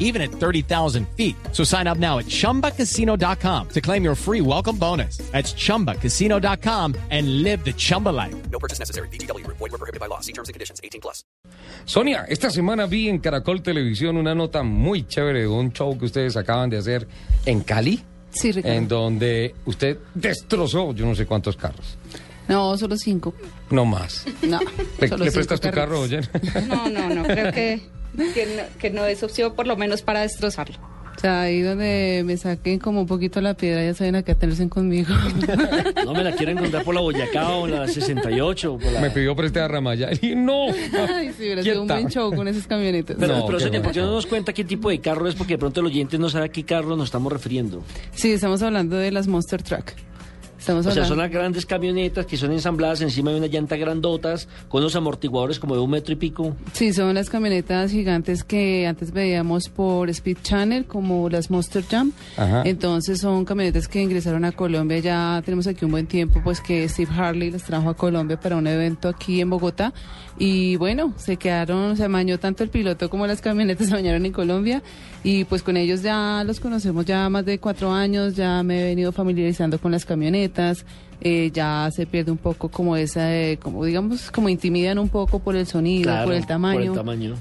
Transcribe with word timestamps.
even 0.00 0.20
at 0.20 0.30
30,000 0.32 1.06
feet. 1.16 1.36
So 1.52 1.62
sign 1.62 1.86
up 1.86 1.98
now 1.98 2.18
at 2.18 2.26
chumbacasino.com 2.26 3.68
to 3.68 3.80
claim 3.80 4.02
your 4.02 4.16
free 4.16 4.40
welcome 4.40 4.76
bonus. 4.76 5.18
That's 5.30 5.54
chumbacasino.com 5.54 6.94
and 7.10 7.42
live 7.44 7.64
the 7.64 7.72
Chumba 7.72 8.08
life. 8.10 8.34
No 8.50 8.58
purchase 8.58 8.80
necessary. 8.80 9.06
BGW. 9.12 9.46
Void 9.46 9.60
were 9.70 9.78
prohibited 9.78 10.00
by 10.00 10.06
law. 10.08 10.18
See 10.20 10.32
terms 10.32 10.48
and 10.48 10.54
conditions. 10.54 10.80
18 10.82 11.00
plus. 11.00 11.24
Sonia, 11.84 12.24
esta 12.28 12.50
semana 12.50 12.86
vi 12.86 13.08
en 13.08 13.18
Caracol 13.20 13.62
Televisión 13.62 14.16
una 14.16 14.34
nota 14.34 14.62
muy 14.62 15.06
chévere 15.06 15.40
de 15.42 15.48
un 15.48 15.72
show 15.72 15.96
que 15.98 16.04
ustedes 16.06 16.36
acaban 16.36 16.68
de 16.70 16.78
hacer 16.78 17.06
en 17.46 17.60
Cali, 17.62 18.02
Sí, 18.30 18.52
Ricardo. 18.52 18.76
en 18.76 18.88
donde 18.88 19.54
usted 19.64 19.98
destrozó 20.14 20.92
yo 20.94 21.06
no 21.06 21.14
sé 21.14 21.26
cuántos 21.26 21.56
carros. 21.56 21.96
No, 22.50 22.76
solo 22.76 22.96
cinco. 22.96 23.32
No 23.70 23.84
más. 23.86 24.26
No. 24.42 24.58
¿Le, 25.00 25.08
solo 25.08 25.24
le 25.24 25.32
prestas 25.32 25.60
tu 25.60 25.70
carro, 25.70 26.00
oye? 26.00 26.20
No, 26.68 26.88
no, 26.90 27.08
no, 27.14 27.22
creo 27.22 27.52
que, 27.52 27.80
que, 28.34 28.46
no, 28.56 28.78
que 28.78 28.90
no 28.90 29.04
es 29.06 29.22
opción 29.22 29.54
por 29.54 29.66
lo 29.66 29.76
menos 29.76 30.02
para 30.02 30.20
destrozarlo. 30.20 30.76
O 31.16 31.20
sea, 31.20 31.42
ahí 31.42 31.60
donde 31.60 32.22
me 32.24 32.36
saquen 32.38 32.78
como 32.78 33.02
un 33.02 33.06
poquito 33.06 33.42
la 33.42 33.52
piedra, 33.52 33.84
ya 33.84 33.92
saben 33.92 34.16
a 34.16 34.22
qué 34.22 34.32
atenerse 34.32 34.66
conmigo. 34.70 35.12
No 36.04 36.14
me 36.14 36.24
la 36.24 36.32
quiero 36.32 36.52
encontrar 36.52 36.82
por 36.82 36.94
la 36.94 37.02
Boyacá 37.02 37.48
o 37.50 37.66
la 37.66 37.86
68. 37.86 38.78
Por 38.78 38.92
la... 38.92 39.00
Me 39.00 39.10
pidió 39.10 39.36
prestar 39.36 39.64
a 39.64 39.68
Ramaya 39.68 40.08
y 40.20 40.34
no. 40.34 40.68
Ay, 40.68 41.32
sí, 41.36 41.42
hubiera 41.44 41.62
sido 41.62 41.82
un 41.82 41.88
Quieta. 41.88 42.00
buen 42.00 42.08
show 42.08 42.34
con 42.34 42.48
esas 42.48 42.66
camionetas. 42.66 43.16
Pero, 43.20 43.36
No, 43.36 43.46
pero 43.46 43.58
qué 43.58 43.64
Sonia, 43.64 43.82
¿por 43.82 43.92
qué 43.92 44.00
no 44.00 44.12
nos 44.12 44.26
cuenta 44.26 44.52
qué 44.54 44.64
tipo 44.64 44.88
de 44.88 44.98
carro 45.00 45.28
es? 45.28 45.34
Porque 45.34 45.54
de 45.54 45.58
pronto 45.58 45.80
el 45.80 45.86
oyente 45.86 46.18
no 46.18 46.30
sabe 46.30 46.46
a 46.46 46.48
qué 46.48 46.64
carro 46.64 46.96
nos 46.96 47.06
estamos 47.06 47.32
refiriendo. 47.32 47.82
Sí, 48.12 48.32
estamos 48.32 48.62
hablando 48.62 48.96
de 48.96 49.10
las 49.12 49.26
Monster 49.28 49.62
Truck. 49.62 49.92
Estamos 50.60 50.84
O 50.84 50.90
sea, 50.90 51.06
son 51.06 51.16
las 51.16 51.30
grandes 51.30 51.64
camionetas 51.64 52.26
que 52.26 52.36
son 52.36 52.52
ensambladas 52.52 53.00
encima 53.00 53.30
de 53.30 53.38
una 53.38 53.46
llanta 53.46 53.76
grandotas, 53.76 54.46
con 54.68 54.82
unos 54.82 54.94
amortiguadores 54.94 55.58
como 55.58 55.74
de 55.74 55.80
un 55.80 55.90
metro 55.90 56.12
y 56.12 56.16
pico. 56.16 56.54
Sí, 56.74 56.92
son 56.92 57.14
las 57.14 57.30
camionetas 57.30 57.90
gigantes 57.90 58.44
que 58.44 58.86
antes 58.86 59.10
veíamos 59.10 59.70
por 59.70 60.10
Speed 60.10 60.36
Channel, 60.42 60.84
como 60.84 61.30
las 61.30 61.50
Monster 61.50 61.82
Jam. 61.82 62.12
Ajá. 62.36 62.62
Entonces 62.66 63.20
son 63.20 63.46
camionetas 63.46 63.88
que 63.88 64.02
ingresaron 64.02 64.44
a 64.44 64.52
Colombia. 64.52 64.98
Ya 64.98 65.42
tenemos 65.46 65.66
aquí 65.66 65.86
un 65.86 65.92
buen 65.92 66.06
tiempo, 66.06 66.42
pues 66.44 66.60
que 66.60 66.86
Steve 66.90 67.10
Harley 67.16 67.50
las 67.50 67.62
trajo 67.62 67.88
a 67.88 67.96
Colombia 67.96 68.38
para 68.38 68.56
un 68.56 68.66
evento 68.66 69.08
aquí 69.08 69.40
en 69.40 69.48
Bogotá. 69.48 69.94
Y 70.42 70.76
bueno, 70.76 71.12
se 71.18 71.36
quedaron, 71.36 71.98
se 71.98 72.04
amañó 72.04 72.38
tanto 72.38 72.64
el 72.64 72.70
piloto 72.70 73.10
como 73.10 73.26
las 73.26 73.42
camionetas 73.42 73.88
se 73.88 73.94
bañaron 73.94 74.24
en 74.24 74.32
Colombia. 74.32 74.82
Y 75.22 75.44
pues 75.44 75.62
con 75.62 75.76
ellos 75.76 76.00
ya 76.00 76.42
los 76.46 76.60
conocemos 76.60 77.04
ya 77.04 77.28
más 77.28 77.44
de 77.44 77.58
cuatro 77.58 77.92
años, 77.92 78.36
ya 78.36 78.62
me 78.62 78.80
he 78.80 78.84
venido 78.86 79.12
familiarizando 79.12 79.78
con 79.78 79.92
las 79.92 80.06
camionetas. 80.06 80.86
eh, 81.22 81.50
ya 81.52 81.90
se 81.94 82.06
pierde 82.06 82.32
un 82.32 82.38
poco 82.38 82.70
como 82.70 82.96
esa, 82.96 83.36
eh, 83.36 83.58
como 83.58 83.84
digamos, 83.84 84.30
como 84.30 84.48
intimidan 84.48 84.98
un 84.98 85.10
poco 85.10 85.40
por 85.40 85.54
el 85.54 85.66
sonido, 85.66 86.04
Claro, 86.04 86.24
por 86.28 86.34
el 86.34 86.46
tamaño. 86.46 86.78
Por 86.78 86.88
el 86.88 86.94
tamaño. 86.94 87.34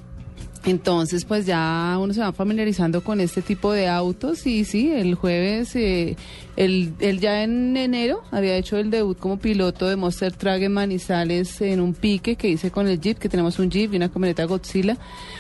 Entonces, 0.65 1.23
pues 1.23 1.45
ya 1.45 1.97
uno 2.01 2.13
se 2.13 2.19
va 2.19 2.33
familiarizando 2.33 3.01
con 3.01 3.21
este 3.21 3.41
tipo 3.41 3.71
de 3.71 3.87
autos 3.87 4.45
y 4.45 4.65
sí, 4.65 4.91
el 4.91 5.15
jueves, 5.15 5.73
eh, 5.77 6.17
él, 6.57 6.93
él 6.99 7.21
ya 7.21 7.43
en 7.43 7.77
enero 7.77 8.21
había 8.31 8.57
hecho 8.57 8.77
el 8.77 8.91
debut 8.91 9.17
como 9.17 9.37
piloto 9.39 9.87
de 9.87 9.95
Monster 9.95 10.33
Truck 10.33 10.61
en 10.61 10.73
Manizales 10.73 11.61
en 11.61 11.79
un 11.79 11.93
pique 11.93 12.35
que 12.35 12.49
hice 12.49 12.71
con 12.71 12.89
el 12.89 12.99
Jeep, 12.99 13.17
que 13.17 13.29
tenemos 13.29 13.57
un 13.57 13.71
Jeep 13.71 13.93
y 13.93 13.95
una 13.97 14.09
camioneta 14.09 14.43
Godzilla. 14.43 14.97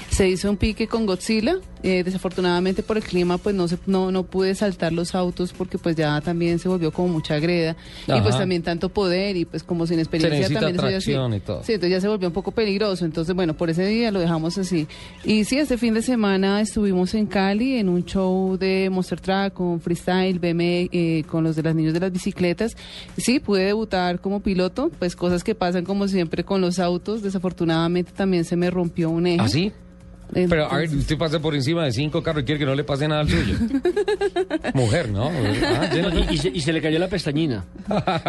Se 0.09 0.27
hizo 0.29 0.49
un 0.49 0.55
pique 0.55 0.87
con 0.87 1.05
Godzilla, 1.05 1.57
eh, 1.83 2.03
desafortunadamente 2.03 2.81
por 2.81 2.95
el 2.97 3.03
clima 3.03 3.37
pues 3.37 3.53
no, 3.55 3.67
se, 3.67 3.77
no, 3.87 4.11
no 4.11 4.23
pude 4.23 4.55
saltar 4.55 4.93
los 4.93 5.15
autos 5.15 5.51
porque 5.53 5.77
pues 5.77 5.95
ya 5.97 6.19
también 6.21 6.59
se 6.59 6.67
volvió 6.69 6.91
como 6.91 7.09
mucha 7.09 7.39
greda 7.39 7.75
y 8.07 8.19
pues 8.21 8.37
también 8.37 8.63
tanto 8.63 8.89
poder 8.89 9.35
y 9.37 9.45
pues 9.45 9.63
como 9.63 9.85
sin 9.85 9.99
experiencia 9.99 10.47
también 10.59 10.75
eso 10.77 10.89
ya 10.89 11.01
sí- 11.01 11.05
tracción 11.11 11.33
y 11.33 11.39
todo. 11.41 11.63
Sí, 11.63 11.73
entonces 11.73 11.91
ya 11.97 12.01
se 12.01 12.07
volvió 12.07 12.29
un 12.29 12.33
poco 12.33 12.51
peligroso. 12.51 13.03
Entonces, 13.03 13.35
bueno, 13.35 13.53
por 13.55 13.69
ese 13.69 13.85
día 13.85 14.11
lo 14.11 14.19
dejamos 14.21 14.57
así. 14.57 14.87
Y 15.23 15.43
sí, 15.43 15.57
este 15.57 15.77
fin 15.77 15.93
de 15.93 16.01
semana 16.01 16.61
estuvimos 16.61 17.13
en 17.13 17.25
Cali 17.25 17.75
en 17.75 17.89
un 17.89 18.05
show 18.05 18.57
de 18.57 18.89
Monster 18.89 19.19
Truck 19.19 19.53
con 19.53 19.81
Freestyle, 19.81 20.39
BM, 20.39 20.89
eh, 20.91 21.23
con 21.27 21.43
los 21.43 21.55
de 21.55 21.63
las 21.63 21.75
niños 21.75 21.93
de 21.93 21.99
las 21.99 22.11
bicicletas. 22.11 22.77
Sí, 23.17 23.39
pude 23.39 23.65
debutar 23.65 24.21
como 24.21 24.39
piloto, 24.39 24.89
pues 24.97 25.15
cosas 25.15 25.43
que 25.43 25.55
pasan 25.55 25.83
como 25.83 26.07
siempre 26.07 26.43
con 26.43 26.61
los 26.61 26.79
autos. 26.79 27.21
Desafortunadamente 27.21 28.11
también 28.15 28.45
se 28.45 28.55
me 28.55 28.71
rompió 28.71 29.09
un 29.09 29.27
eje. 29.27 29.41
¿Ah, 29.41 29.49
sí? 29.49 29.71
Pero 30.33 30.71
a 30.71 30.77
ver, 30.77 30.89
usted 30.89 31.17
pasa 31.17 31.39
por 31.39 31.55
encima 31.55 31.83
de 31.85 31.91
cinco 31.91 32.21
carros 32.23 32.43
y 32.43 32.45
quiere 32.45 32.59
que 32.59 32.65
no 32.65 32.75
le 32.75 32.83
pase 32.83 33.07
nada 33.07 33.21
al 33.21 33.29
suyo. 33.29 33.55
Mujer, 34.73 35.09
¿no? 35.09 35.29
Ah, 35.29 35.89
Y, 36.29 36.35
y 36.35 36.37
se, 36.37 36.49
y 36.49 36.61
se 36.61 36.73
le 36.73 36.81
cayó 36.81 36.99
la 36.99 37.07
pestañina. 37.07 37.65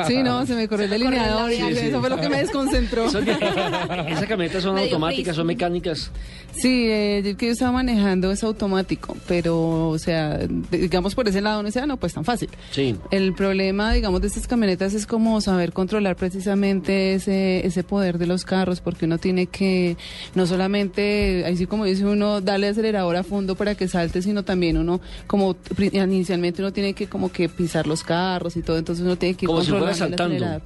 Sí, 0.07 0.23
no, 0.23 0.47
se 0.47 0.55
me 0.55 0.69
corrió 0.69 0.85
el 0.85 0.91
delineador 0.91 1.51
Sí, 1.51 1.61
eso 1.61 2.01
fue 2.01 2.11
lo 2.11 2.21
que 2.21 2.29
me 2.29 2.39
desconcentró. 2.39 3.07
¿Esas 3.07 4.27
camionetas 4.27 4.63
son 4.63 4.79
automáticas, 4.79 5.37
son 5.37 5.47
mecánicas? 5.47 6.11
Sí, 6.53 6.87
eh, 6.89 7.19
el 7.19 7.37
que 7.37 7.47
yo 7.47 7.53
estaba 7.53 7.73
manejando 7.73 8.31
es 8.33 8.43
automático, 8.43 9.17
pero, 9.29 9.89
o 9.89 9.99
sea, 9.99 10.39
digamos 10.71 11.15
por 11.15 11.29
ese 11.29 11.41
lado 11.41 11.63
no 11.63 11.71
sea, 11.71 11.87
no, 11.87 11.97
pues 11.97 12.15
tan 12.15 12.25
fácil. 12.25 12.49
Sí. 12.73 12.97
El 13.11 13.35
problema, 13.35 13.93
digamos, 13.93 14.21
de 14.21 14.27
estas 14.27 14.47
camionetas 14.49 14.95
es 14.95 15.07
como 15.07 15.41
saber 15.41 15.73
controlar 15.73 16.17
precisamente 16.17 17.15
ese, 17.15 17.67
ese 17.67 17.85
poder 17.85 18.19
de 18.19 18.27
los 18.27 18.45
carros, 18.45 18.81
porque 18.81 19.05
uno 19.05 19.19
tiene 19.19 19.47
que, 19.47 19.97
no 20.35 20.47
solamente, 20.47 21.45
así 21.47 21.67
como 21.67 21.85
dice 21.91 22.05
uno, 22.05 22.41
darle 22.41 22.69
acelerador 22.69 23.17
a 23.17 23.23
fondo 23.23 23.55
para 23.55 23.75
que 23.75 23.89
salte, 23.89 24.23
sino 24.23 24.43
también 24.43 24.77
uno, 24.77 25.01
como 25.27 25.57
inicialmente 25.93 26.63
uno 26.63 26.73
tiene 26.73 26.95
que 26.95 27.07
como 27.07 27.31
que 27.31 27.49
pisar 27.49 27.87
los 27.87 28.03
carros 28.03 28.57
y 28.57 28.63
todo, 28.63 28.79
entonces 28.79 29.05
uno 29.05 29.17
tiene 29.17 29.35
que 29.35 29.45
ir 29.45 29.49
Como 29.49 29.63
si 29.63 29.71
fuera 29.71 29.95
saltando. 29.95 30.61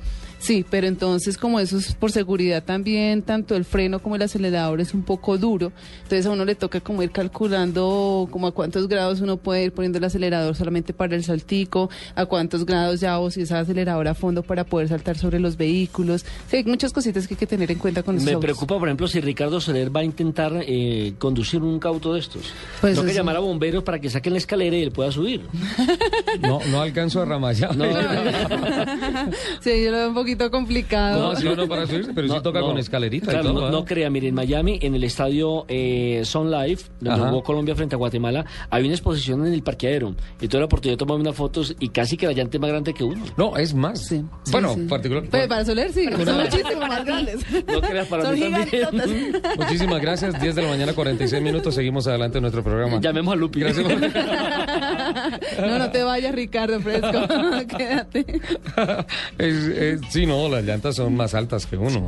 Sí, 0.45 0.63
pero 0.69 0.87
entonces 0.87 1.39
como 1.39 1.59
eso 1.59 1.79
es 1.79 1.95
por 1.95 2.13
seguridad 2.13 2.63
también, 2.63 3.23
tanto 3.23 3.57
el 3.57 3.65
freno 3.65 3.99
como 4.01 4.17
el 4.17 4.21
acelerador 4.23 4.79
es 4.83 4.93
un 4.93 5.03
poco 5.03 5.39
duro, 5.39 5.73
entonces 6.03 6.27
a 6.27 6.31
uno 6.31 6.45
le 6.45 6.55
toca 6.55 6.81
como 6.81 7.03
ir 7.03 7.11
calculando 7.13 8.29
como 8.31 8.47
a 8.49 8.53
cuántos 8.53 8.87
grados 8.87 9.23
uno 9.23 9.39
puede 9.39 9.65
ir 9.65 9.73
poniendo 9.73 9.97
el 9.97 10.05
acelerador 10.05 10.55
solamente 10.55 10.93
para 10.93 11.17
el 11.17 11.25
saltico, 11.25 11.89
a 12.15 12.27
cuántos 12.27 12.67
grados 12.67 13.01
ya 13.01 13.19
o 13.21 13.31
si 13.31 13.41
es 13.41 13.53
acelerador 13.53 14.07
a 14.07 14.15
fondo 14.15 14.43
para 14.43 14.65
poder 14.65 14.89
saltar 14.89 15.17
sobre 15.17 15.41
los 15.41 15.57
vehículos. 15.57 16.27
Sí, 16.51 16.59
hay 16.59 16.65
muchas 16.65 16.93
cositas 16.93 17.27
que 17.27 17.33
hay 17.33 17.39
que 17.39 17.47
tener 17.47 17.71
en 17.71 17.79
cuenta 17.79 18.03
con 18.03 18.17
Me 18.17 18.23
autos. 18.33 18.41
preocupa, 18.43 18.79
por 18.79 18.89
ejemplo, 18.89 19.09
si 19.09 19.23
Ricardo 19.23 19.63
Soler 19.63 19.97
va 19.97 20.01
a 20.01 20.05
intentar 20.05 20.53
eh, 20.67 21.15
conducir 21.19 21.63
un 21.63 21.81
auto 21.83 22.13
de 22.13 22.21
estos. 22.21 22.43
Pues 22.83 22.95
Tengo 22.97 23.07
que 23.09 23.15
llamar 23.15 23.37
a 23.37 23.41
bomberos 23.41 23.83
para 23.83 23.99
que 23.99 24.11
saquen 24.11 24.35
la 24.35 24.39
escalera 24.41 24.77
y 24.77 24.83
él 24.83 24.93
pueda 24.93 25.11
subir. 25.11 25.41
No, 26.41 26.61
no 26.71 26.83
alcanzo 26.83 27.23
a 27.23 27.25
ramallar. 27.25 27.75
No. 27.75 27.85
Sí, 29.61 29.83
yo 29.83 29.91
lo 29.91 29.97
veo 29.99 30.09
un 30.09 30.15
poquito 30.15 30.34
complicado. 30.51 31.33
No, 31.33 31.37
sí, 31.37 31.49
no 31.57 31.67
para 31.69 31.87
subirse, 31.87 32.13
pero 32.15 32.29
sí 32.29 32.35
No, 32.35 32.43
toca 32.43 32.61
no. 32.61 32.67
con 32.67 32.79
escalerita 32.79 33.31
Claro, 33.31 33.51
y 33.51 33.53
todo. 33.53 33.61
no, 33.63 33.69
¿eh? 33.69 33.71
no 33.73 33.85
crea, 33.85 34.11
mire, 34.11 34.29
en 34.29 34.35
Miami, 34.35 34.79
en 34.83 34.95
el 34.95 35.05
estadio 35.05 35.65
eh, 35.69 36.23
Sun 36.25 36.51
Life, 36.51 36.91
donde 37.01 37.21
Ajá. 37.21 37.31
jugó 37.31 37.43
Colombia 37.43 37.75
frente 37.75 37.95
a 37.95 37.99
Guatemala, 37.99 38.45
hay 38.71 38.85
una 38.85 38.93
exposición 38.95 39.47
en 39.47 39.53
el 39.53 39.63
parqueadero. 39.63 40.15
Y 40.41 40.49
tuve 40.49 40.61
la 40.61 40.67
oportunidad 40.67 40.95
de 40.95 40.99
tomarme 40.99 41.23
unas 41.23 41.37
fotos 41.37 41.75
y 41.79 41.89
casi 41.89 42.17
que 42.17 42.27
la 42.27 42.33
llanta 42.33 42.57
es 42.57 42.61
más 42.61 42.71
grande 42.71 42.95
que 42.95 43.05
uno. 43.05 43.25
No, 43.37 43.57
es 43.57 43.75
más. 43.75 44.07
Sí, 44.07 44.25
sí, 44.45 44.53
bueno, 44.53 44.75
sí. 44.75 44.81
particular. 44.83 45.25
Pues 45.31 45.47
para 45.49 45.65
Soler 45.65 45.93
sí, 45.93 46.05
son 46.25 46.37
muchísimo 46.43 46.81
más 46.87 47.05
grandes. 47.07 47.41
No 47.67 47.81
creas 47.81 48.07
para 48.09 48.25
Son 48.25 48.35
mí 48.35 48.41
también. 48.41 49.43
Muchísimas 49.59 50.01
gracias. 50.01 50.41
10 50.41 50.55
de 50.55 50.63
la 50.63 50.69
mañana, 50.69 50.93
46 50.93 51.43
minutos. 51.43 51.75
Seguimos 51.75 52.07
adelante 52.07 52.39
en 52.39 52.43
nuestro 52.43 52.63
programa. 52.63 53.01
Llamemos 53.01 53.33
a 53.35 53.37
Lupi. 53.37 53.61
Gracias. 53.61 53.87
No, 55.59 55.79
no 55.79 55.91
te 55.91 56.03
vayas, 56.03 56.35
Ricardo 56.35 56.81
Fresco. 56.81 57.11
Quédate. 57.77 58.41
Es- 59.39 59.55
es- 59.69 60.01
sí, 60.11 60.24
no, 60.27 60.49
las 60.49 60.65
llantas 60.65 60.97
son 60.97 61.15
más 61.15 61.35
altas 61.35 61.67
que 61.67 61.77
uno. 61.77 62.07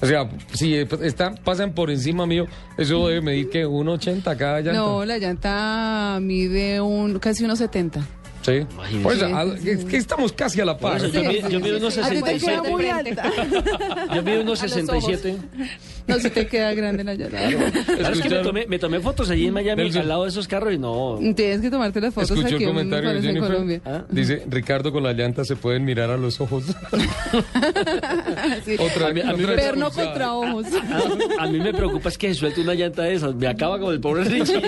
O 0.00 0.06
sea, 0.06 0.28
si 0.52 0.74
están, 0.74 1.36
pasan 1.44 1.72
por 1.72 1.90
encima 1.90 2.26
mío, 2.26 2.46
eso 2.78 3.08
debe 3.08 3.20
medir 3.20 3.50
que 3.50 3.66
1,80 3.66 4.36
cada 4.36 4.60
llanta. 4.60 4.72
No, 4.80 5.04
la 5.04 5.18
llanta 5.18 6.18
mide 6.20 6.80
un 6.80 7.18
casi 7.18 7.44
unos 7.44 7.58
70. 7.58 8.00
Sí. 8.42 8.52
Imagínese. 8.72 9.02
Pues, 9.02 9.18
Sí, 9.18 9.62
sí, 9.62 9.70
es 9.70 9.84
que 9.84 9.96
estamos 9.98 10.32
casi 10.32 10.62
a 10.62 10.64
la 10.64 10.78
par. 10.78 10.98
yo, 10.98 11.22
mido- 11.22 11.48
yo 11.50 11.60
mido 11.60 11.76
unos 11.76 11.98
A 11.98 12.08
ti 12.08 12.22
te 12.22 12.38
queda 12.38 12.62
67. 12.62 12.70
muy 12.70 12.86
alta. 12.88 13.30
Yo 14.14 14.22
mido 14.22 14.40
unos 14.40 14.60
A 14.62 14.66
los 14.66 14.72
67. 14.72 15.36
No, 16.10 16.18
si 16.20 16.30
te 16.30 16.46
queda 16.46 16.74
grande 16.74 17.04
la 17.04 17.14
llanta. 17.14 17.38
Claro, 18.00 18.14
es 18.14 18.20
que 18.22 18.28
me 18.30 18.38
tomé, 18.38 18.66
me 18.66 18.78
tomé 18.78 19.00
fotos 19.00 19.30
allí 19.30 19.46
en 19.46 19.54
Miami 19.54 19.82
Nelson. 19.84 20.02
al 20.02 20.08
lado 20.08 20.22
de 20.24 20.30
esos 20.30 20.46
carros 20.48 20.72
y 20.74 20.78
no. 20.78 21.18
Tienes 21.34 21.60
que 21.60 21.70
tomarte 21.70 22.00
las 22.00 22.12
fotos 22.14 22.30
Escuchó 22.30 22.54
aquí 22.54 22.64
el 22.64 22.70
comentario 22.70 23.10
en 23.10 23.22
Jennifer. 23.22 23.48
Colombia. 23.50 23.80
¿Ah? 23.84 24.04
Dice, 24.10 24.42
Ricardo, 24.48 24.92
con 24.92 25.02
las 25.02 25.16
llantas 25.16 25.46
se 25.48 25.56
pueden 25.56 25.84
mirar 25.84 26.10
a 26.10 26.16
los 26.16 26.40
ojos. 26.40 26.64
Sí. 28.64 28.76
otra, 28.78 29.08
A 29.08 29.12
mí- 29.12 29.20
a 29.20 29.32
mí 29.32 29.44
otra 29.44 29.56
Perno 29.56 29.90
contra 29.90 30.32
ojos. 30.34 30.66
A, 31.38 31.44
a 31.44 31.46
mí 31.48 31.58
me 31.60 31.72
preocupa 31.72 32.08
es 32.08 32.18
que 32.18 32.28
se 32.28 32.34
suelte 32.34 32.60
una 32.60 32.74
llanta 32.74 33.02
de 33.02 33.14
esas. 33.14 33.34
Me 33.34 33.46
acaba 33.46 33.78
con 33.78 33.92
el 33.92 34.00
pobre 34.00 34.24
Richie. 34.24 34.60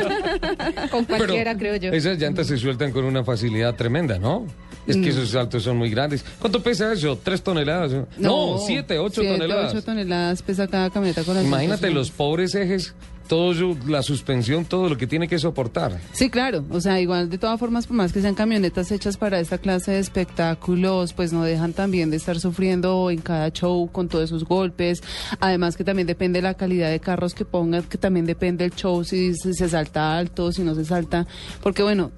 Con 0.90 1.04
Pero 1.04 1.18
cualquiera, 1.18 1.56
creo 1.56 1.76
yo. 1.76 1.92
Esas 1.92 2.18
llantas 2.18 2.46
se 2.46 2.56
sueltan 2.58 2.92
con 2.92 3.04
una 3.04 3.24
facilidad 3.24 3.74
tremenda, 3.74 4.18
¿no? 4.18 4.46
Es 4.86 4.96
que 4.96 5.10
esos 5.10 5.30
saltos 5.30 5.62
son 5.62 5.76
muy 5.76 5.90
grandes. 5.90 6.24
¿Cuánto 6.40 6.62
pesa 6.62 6.92
eso? 6.92 7.18
¿Tres 7.22 7.42
toneladas? 7.42 7.92
No, 8.18 8.58
siete, 8.58 8.98
ocho 8.98 9.20
siete, 9.20 9.38
toneladas. 9.38 9.72
ocho 9.72 9.82
toneladas 9.82 10.42
pesa 10.42 10.66
cada 10.66 10.90
camioneta 10.90 11.22
con 11.24 11.34
las 11.34 11.44
Imagínate 11.44 11.90
los 11.90 12.10
pobres 12.10 12.54
ejes, 12.54 12.94
todo 13.28 13.76
la 13.86 14.02
suspensión, 14.02 14.64
todo 14.64 14.88
lo 14.88 14.96
que 14.96 15.06
tiene 15.06 15.28
que 15.28 15.38
soportar. 15.38 15.98
Sí, 16.12 16.30
claro. 16.30 16.64
O 16.70 16.80
sea, 16.80 17.00
igual 17.00 17.30
de 17.30 17.38
todas 17.38 17.58
formas, 17.58 17.86
por 17.86 17.96
más 17.96 18.12
que 18.12 18.20
sean 18.20 18.34
camionetas 18.34 18.90
hechas 18.90 19.16
para 19.16 19.40
esta 19.40 19.58
clase 19.58 19.92
de 19.92 19.98
espectáculos, 19.98 21.12
pues 21.12 21.32
no 21.32 21.42
dejan 21.44 21.72
también 21.72 22.10
de 22.10 22.16
estar 22.16 22.38
sufriendo 22.40 23.10
en 23.10 23.20
cada 23.20 23.50
show 23.50 23.88
con 23.90 24.08
todos 24.08 24.24
esos 24.24 24.44
golpes. 24.44 25.02
Además 25.40 25.76
que 25.76 25.84
también 25.84 26.06
depende 26.06 26.38
de 26.38 26.42
la 26.42 26.54
calidad 26.54 26.90
de 26.90 27.00
carros 27.00 27.34
que 27.34 27.44
pongan, 27.44 27.82
que 27.84 27.98
también 27.98 28.26
depende 28.26 28.64
del 28.64 28.74
show, 28.74 29.04
si 29.04 29.34
se, 29.34 29.54
se 29.54 29.68
salta 29.68 30.16
alto, 30.16 30.52
si 30.52 30.62
no 30.62 30.74
se 30.74 30.84
salta. 30.84 31.26
Porque 31.62 31.82
bueno, 31.82 32.10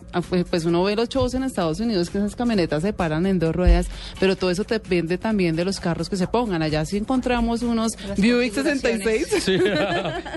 pues 0.50 0.64
uno 0.64 0.82
ve 0.84 0.96
los 0.96 1.08
shows 1.08 1.34
en 1.34 1.44
Estados 1.44 1.80
Unidos 1.80 2.10
que 2.10 2.18
esas 2.18 2.36
camionetas 2.36 2.82
se 2.82 2.92
paran 2.92 3.26
en 3.26 3.38
dos 3.38 3.54
ruedas, 3.54 3.86
pero 4.20 4.36
todo 4.36 4.50
eso 4.50 4.64
depende 4.64 5.18
también 5.18 5.56
de 5.56 5.64
los 5.64 5.80
carros 5.80 6.08
que 6.08 6.16
se 6.16 6.26
pongan. 6.26 6.62
Allá 6.62 6.84
sí 6.84 6.96
encontramos 6.96 7.62
unos 7.62 7.92
Las 8.08 8.18
Buick 8.18 8.54
configuraciones. 8.54 9.28
66. 9.28 9.44
Sí, 9.44 9.58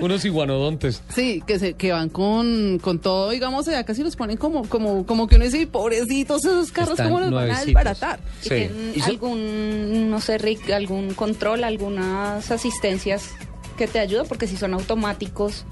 unos 0.00 0.24
Sí, 1.14 1.42
que 1.46 1.58
se 1.58 1.74
que 1.74 1.92
van 1.92 2.08
con, 2.08 2.78
con 2.80 2.98
todo, 2.98 3.30
digamos, 3.30 3.66
ya 3.66 3.84
casi 3.84 4.02
los 4.02 4.16
ponen 4.16 4.36
como 4.36 4.68
como 4.68 5.06
como 5.06 5.26
que 5.26 5.36
uno 5.36 5.44
dice, 5.44 5.66
pobrecitos 5.66 6.44
esos 6.44 6.70
carros, 6.72 6.92
Están 6.92 7.08
¿cómo 7.08 7.20
los 7.20 7.30
van 7.32 7.50
a 7.50 7.64
desbaratar? 7.64 8.20
Y 8.40 8.42
Sí. 8.42 8.48
tienen 8.50 8.92
¿Y 8.94 9.00
se- 9.00 9.10
algún, 9.10 10.10
no 10.10 10.20
sé, 10.20 10.38
Rick, 10.38 10.70
algún 10.70 11.14
control, 11.14 11.64
algunas 11.64 12.50
asistencias 12.50 13.30
que 13.76 13.86
te 13.86 14.00
ayudan, 14.00 14.26
porque 14.26 14.46
si 14.46 14.56
son 14.56 14.74
automáticos, 14.74 15.64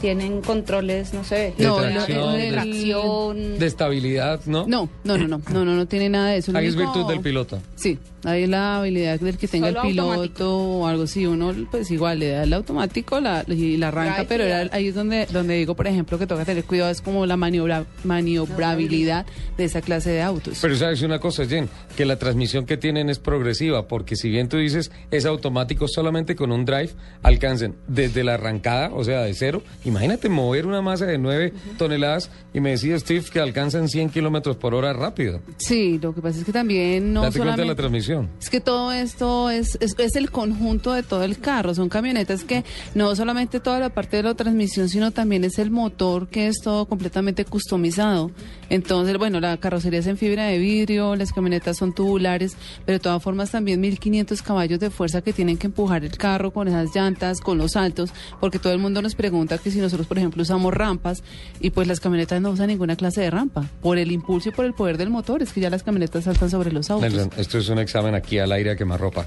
tienen 0.00 0.40
controles, 0.42 1.12
no 1.14 1.24
sé, 1.24 1.54
De 1.56 1.64
No, 1.64 1.76
tracción, 1.76 2.32
de 2.36 2.38
de- 2.44 2.50
tracción. 2.52 3.58
De 3.58 3.66
estabilidad, 3.66 4.40
¿no? 4.46 4.66
No, 4.66 4.88
no, 5.04 5.18
no, 5.18 5.26
no, 5.28 5.40
no, 5.52 5.64
no, 5.64 5.74
no 5.76 5.86
tiene 5.86 6.08
nada 6.08 6.30
de 6.30 6.38
eso. 6.38 6.56
Ahí 6.56 6.66
es 6.66 6.76
virtud 6.76 7.06
del 7.08 7.20
piloto. 7.20 7.60
Sí, 7.76 7.98
ahí 8.24 8.44
es 8.44 8.48
la 8.48 8.78
habilidad 8.78 9.18
del 9.20 9.36
que 9.38 9.48
tenga 9.48 9.68
Solo 9.68 9.82
el 9.82 9.88
piloto 9.88 10.08
automático. 10.12 10.56
o 10.80 10.86
algo 10.86 11.02
así. 11.04 11.26
Uno, 11.26 11.52
pues 11.70 11.90
igual, 11.90 12.18
le 12.20 12.28
da 12.30 12.42
el 12.44 12.52
automático 12.52 13.20
la, 13.20 13.44
y 13.48 13.76
la 13.76 13.88
arranca, 13.88 14.24
pero 14.28 14.44
era- 14.44 14.68
ahí 14.72 14.88
es 14.88 14.94
donde, 14.94 15.26
donde 15.26 15.54
digo, 15.56 15.74
por 15.74 15.86
ejemplo, 15.86 16.18
que 16.18 16.26
toca 16.26 16.44
tener 16.44 16.64
cuidado, 16.64 16.90
es 16.90 17.00
como 17.00 17.26
la 17.26 17.36
maniobra, 17.36 17.84
maniobrabilidad 18.04 19.26
de 19.56 19.64
esa 19.64 19.80
clase 19.80 20.10
de 20.10 20.22
autos. 20.22 20.58
Pero 20.60 20.76
sabes 20.76 21.02
una 21.02 21.18
cosa, 21.18 21.44
Jen, 21.46 21.68
que 21.96 22.04
la 22.04 22.16
transmisión 22.16 22.66
que 22.66 22.76
tienen 22.76 23.10
es 23.10 23.18
progresiva, 23.18 23.86
porque 23.88 24.16
si 24.16 24.28
bien 24.30 24.48
tú 24.48 24.58
dices 24.58 24.90
es 25.10 25.26
automático 25.26 25.88
solamente 25.88 26.36
con 26.36 26.52
un 26.52 26.64
drive, 26.64 26.90
alcancen 27.22 27.74
desde 27.86 28.24
la 28.24 28.34
arrancada, 28.34 28.90
o 28.94 29.04
sea, 29.04 29.22
de 29.22 29.34
cero. 29.34 29.62
Imagínate 29.88 30.28
mover 30.28 30.66
una 30.66 30.82
masa 30.82 31.06
de 31.06 31.18
9 31.18 31.52
toneladas 31.78 32.30
y 32.52 32.60
me 32.60 32.70
decía 32.70 32.98
Steve 32.98 33.24
que 33.32 33.40
alcanzan 33.40 33.88
100 33.88 34.10
kilómetros 34.10 34.56
por 34.56 34.74
hora 34.74 34.92
rápido. 34.92 35.40
Sí, 35.56 35.98
lo 35.98 36.14
que 36.14 36.20
pasa 36.20 36.38
es 36.38 36.44
que 36.44 36.52
también 36.52 37.12
no 37.12 37.22
Date 37.22 37.38
cuenta 37.38 37.52
de 37.52 37.56
solamente... 37.56 37.68
la 37.68 37.74
transmisión. 37.76 38.28
Es 38.40 38.50
que 38.50 38.60
todo 38.60 38.92
esto 38.92 39.50
es, 39.50 39.78
es, 39.80 39.94
es 39.98 40.16
el 40.16 40.30
conjunto 40.30 40.92
de 40.92 41.02
todo 41.02 41.24
el 41.24 41.38
carro. 41.38 41.74
Son 41.74 41.88
camionetas 41.88 42.44
que 42.44 42.64
no 42.94 43.14
solamente 43.16 43.60
toda 43.60 43.80
la 43.80 43.88
parte 43.88 44.18
de 44.18 44.22
la 44.24 44.34
transmisión, 44.34 44.88
sino 44.88 45.10
también 45.10 45.44
es 45.44 45.58
el 45.58 45.70
motor 45.70 46.28
que 46.28 46.46
es 46.46 46.60
todo 46.60 46.86
completamente 46.86 47.44
customizado. 47.44 48.30
Entonces, 48.70 49.16
bueno, 49.16 49.40
la 49.40 49.56
carrocería 49.56 50.00
es 50.00 50.06
en 50.06 50.18
fibra 50.18 50.44
de 50.44 50.58
vidrio, 50.58 51.16
las 51.16 51.32
camionetas 51.32 51.78
son 51.78 51.94
tubulares, 51.94 52.56
pero 52.84 52.98
de 52.98 53.02
todas 53.02 53.22
formas 53.22 53.50
también 53.50 53.80
1500 53.80 54.42
caballos 54.42 54.78
de 54.80 54.90
fuerza 54.90 55.22
que 55.22 55.32
tienen 55.32 55.56
que 55.56 55.68
empujar 55.68 56.04
el 56.04 56.16
carro 56.16 56.52
con 56.52 56.68
esas 56.68 56.94
llantas, 56.94 57.40
con 57.40 57.56
los 57.56 57.72
saltos, 57.72 58.10
porque 58.40 58.58
todo 58.58 58.72
el 58.72 58.78
mundo 58.78 59.00
nos 59.00 59.14
pregunta 59.14 59.58
que 59.58 59.70
si 59.70 59.77
nosotros, 59.80 60.06
por 60.06 60.18
ejemplo, 60.18 60.42
usamos 60.42 60.72
rampas 60.74 61.22
y 61.60 61.70
pues 61.70 61.86
las 61.88 62.00
camionetas 62.00 62.40
no 62.40 62.50
usan 62.50 62.68
ninguna 62.68 62.96
clase 62.96 63.20
de 63.20 63.30
rampa, 63.30 63.64
por 63.82 63.98
el 63.98 64.12
impulso 64.12 64.48
y 64.48 64.52
por 64.52 64.64
el 64.64 64.74
poder 64.74 64.98
del 64.98 65.10
motor, 65.10 65.42
es 65.42 65.52
que 65.52 65.60
ya 65.60 65.70
las 65.70 65.82
camionetas 65.82 66.24
saltan 66.24 66.50
sobre 66.50 66.72
los 66.72 66.90
autos. 66.90 67.10
Nelson, 67.12 67.30
esto 67.36 67.58
es 67.58 67.68
un 67.68 67.78
examen 67.78 68.14
aquí 68.14 68.38
al 68.38 68.52
aire 68.52 68.70
a 68.72 68.76
quemarropa. 68.76 69.26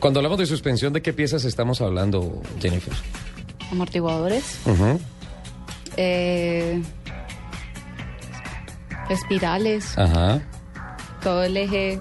Cuando 0.00 0.18
hablamos 0.20 0.38
de 0.38 0.46
suspensión, 0.46 0.92
¿de 0.92 1.02
qué 1.02 1.12
piezas 1.12 1.44
estamos 1.44 1.80
hablando, 1.80 2.42
Jennifer? 2.60 2.92
amortiguadores, 3.70 4.58
eh, 5.96 6.80
espirales, 9.08 9.96
Ajá. 9.98 10.42
todo 11.22 11.42
el 11.44 11.56
eje 11.56 12.00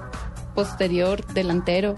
posterior, 0.56 1.26
delantero. 1.34 1.96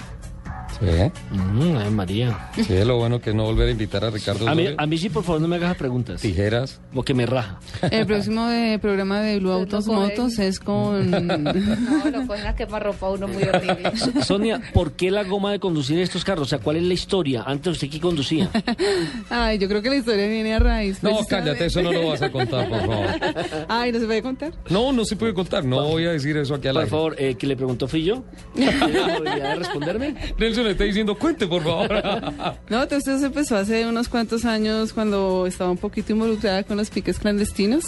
Sí, 0.80 1.12
Mm, 1.32 1.78
ay, 1.78 1.90
María. 1.92 2.50
sí, 2.56 2.66
lo 2.86 2.98
bueno 2.98 3.20
que 3.22 3.30
es 3.30 3.36
no 3.36 3.44
volver 3.44 3.68
a 3.70 3.72
invitar 3.72 4.04
a 4.04 4.10
Ricardo 4.10 4.48
A 4.48 4.56
mí, 4.56 4.64
Osorio. 4.64 4.76
a 4.82 4.86
mí 4.86 4.98
sí, 4.98 5.10
por 5.10 5.24
favor, 5.24 5.42
no 5.42 5.48
me 5.48 5.56
hagas 5.56 5.76
preguntas. 5.78 6.22
Tijeras. 6.22 6.80
O 6.94 7.04
que 7.04 7.14
me 7.14 7.26
raja. 7.26 7.60
El 7.92 8.06
próximo 8.06 8.46
de 8.48 8.78
programa 8.80 9.22
de 9.22 9.40
Blue 9.40 9.52
Autos. 9.52 9.88
Motos 9.88 10.38
es 10.40 10.60
con... 10.60 11.10
No, 11.12 12.10
lo 12.12 12.28
cogen 12.28 12.46
a 12.48 12.56
quemarropa 12.56 13.10
uno 13.10 13.28
muy 13.28 13.44
horrible. 13.44 13.92
Sonia, 14.24 14.62
¿por 14.74 14.94
qué 14.94 15.12
la 15.12 15.24
goma 15.24 15.52
de 15.52 15.60
conducir 15.60 16.00
estos 16.00 16.24
carros? 16.24 16.48
O 16.48 16.50
sea, 16.50 16.60
¿cuál 16.60 16.78
es 16.78 16.84
la 16.84 16.94
historia? 16.94 17.44
Antes 17.46 17.74
usted 17.74 17.90
que 17.90 18.00
conducía. 18.00 18.50
Ay, 19.30 19.58
yo 19.58 19.68
creo 19.68 19.82
que 19.82 19.90
la 19.90 19.96
historia 19.98 20.28
viene 20.28 20.54
a 20.54 20.60
raíz. 20.60 21.02
No, 21.04 21.20
cállate, 21.28 21.66
eso 21.66 21.82
no 21.82 21.92
lo 21.92 22.08
vas 22.10 22.22
a 22.22 22.32
contar, 22.32 22.68
por 22.70 22.80
favor. 22.82 23.06
Ay, 23.70 23.92
¿no 23.92 24.00
se 24.00 24.06
puede 24.06 24.22
contar? 24.22 24.54
No, 24.70 24.92
no 24.92 25.06
se 25.06 25.16
puede 25.16 25.34
contar. 25.34 25.64
No 25.66 25.84
voy 25.88 26.06
a 26.06 26.12
decir 26.12 26.36
eso 26.38 26.56
aquí 26.56 26.68
al 26.68 26.74
Por 26.74 26.82
aire. 26.84 26.90
favor, 26.92 27.16
eh, 27.18 27.36
que 27.36 27.48
le 27.48 27.56
preguntó 27.56 27.88
fui 27.88 28.04
yo. 28.04 28.24
¿Tiene 28.56 29.40
la 29.40 29.56
responderme? 29.56 30.16
Nelson 30.38 30.65
le 30.66 30.72
está 30.72 30.84
diciendo, 30.84 31.16
cuente, 31.18 31.48
por 31.48 31.64
favor. 31.64 31.90
No, 32.70 32.84
entonces 32.84 33.22
empezó 33.24 33.56
hace 33.58 33.86
unos 33.86 34.10
cuantos 34.10 34.44
años 34.46 34.92
cuando 34.94 35.46
estaba 35.48 35.70
un 35.72 35.78
poquito 35.78 36.12
involucrada 36.14 36.64
con 36.64 36.78
los 36.78 36.90
piques 36.90 37.20
clandestinos. 37.20 37.86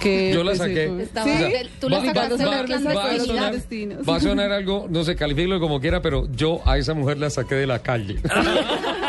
Que, 0.00 0.32
Yo 0.32 0.42
la 0.42 0.50
pues, 0.52 0.58
saqué. 0.58 1.02
Estaba- 1.02 1.26
¿Sí? 1.26 1.44
tú 1.80 1.88
la 1.88 1.98
Va- 1.98 2.04
sacaste 2.06 2.30
va- 2.32 2.36
de 2.38 2.44
la 2.44 2.50
va- 2.94 3.04
a 3.04 3.18
sonar- 3.18 3.26
Clandestinos. 3.26 4.08
Va 4.08 4.16
a 4.16 4.20
sonar 4.20 4.52
algo, 4.52 4.86
no 4.88 5.04
sé, 5.04 5.14
califíquelo 5.16 5.60
como 5.60 5.80
quiera, 5.80 6.00
pero 6.02 6.26
yo 6.34 6.60
a 6.66 6.78
esa 6.78 6.94
mujer 6.94 7.18
la 7.18 7.30
saqué 7.30 7.54
de 7.56 7.66
la 7.66 7.80
calle. 7.80 8.20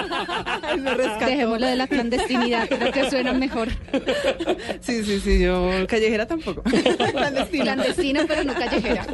Ay, 0.75 0.81
me 0.81 0.94
rescató. 0.94 1.25
Dejémoslo 1.25 1.68
de 1.68 1.75
la 1.75 1.88
clandestinidad, 1.88 2.68
creo 2.68 2.92
que 2.92 3.10
suena 3.10 3.34
mejor. 3.34 3.70
Sí, 4.81 5.04
sí, 5.04 5.20
sí, 5.20 5.40
yo 5.40 5.70
callejera 5.88 6.25
tampoco. 6.28 6.62
Clandestina. 7.12 7.64
Clandestina, 7.64 8.25
pero 8.28 8.44
no 8.44 8.54
callejera. 8.54 9.06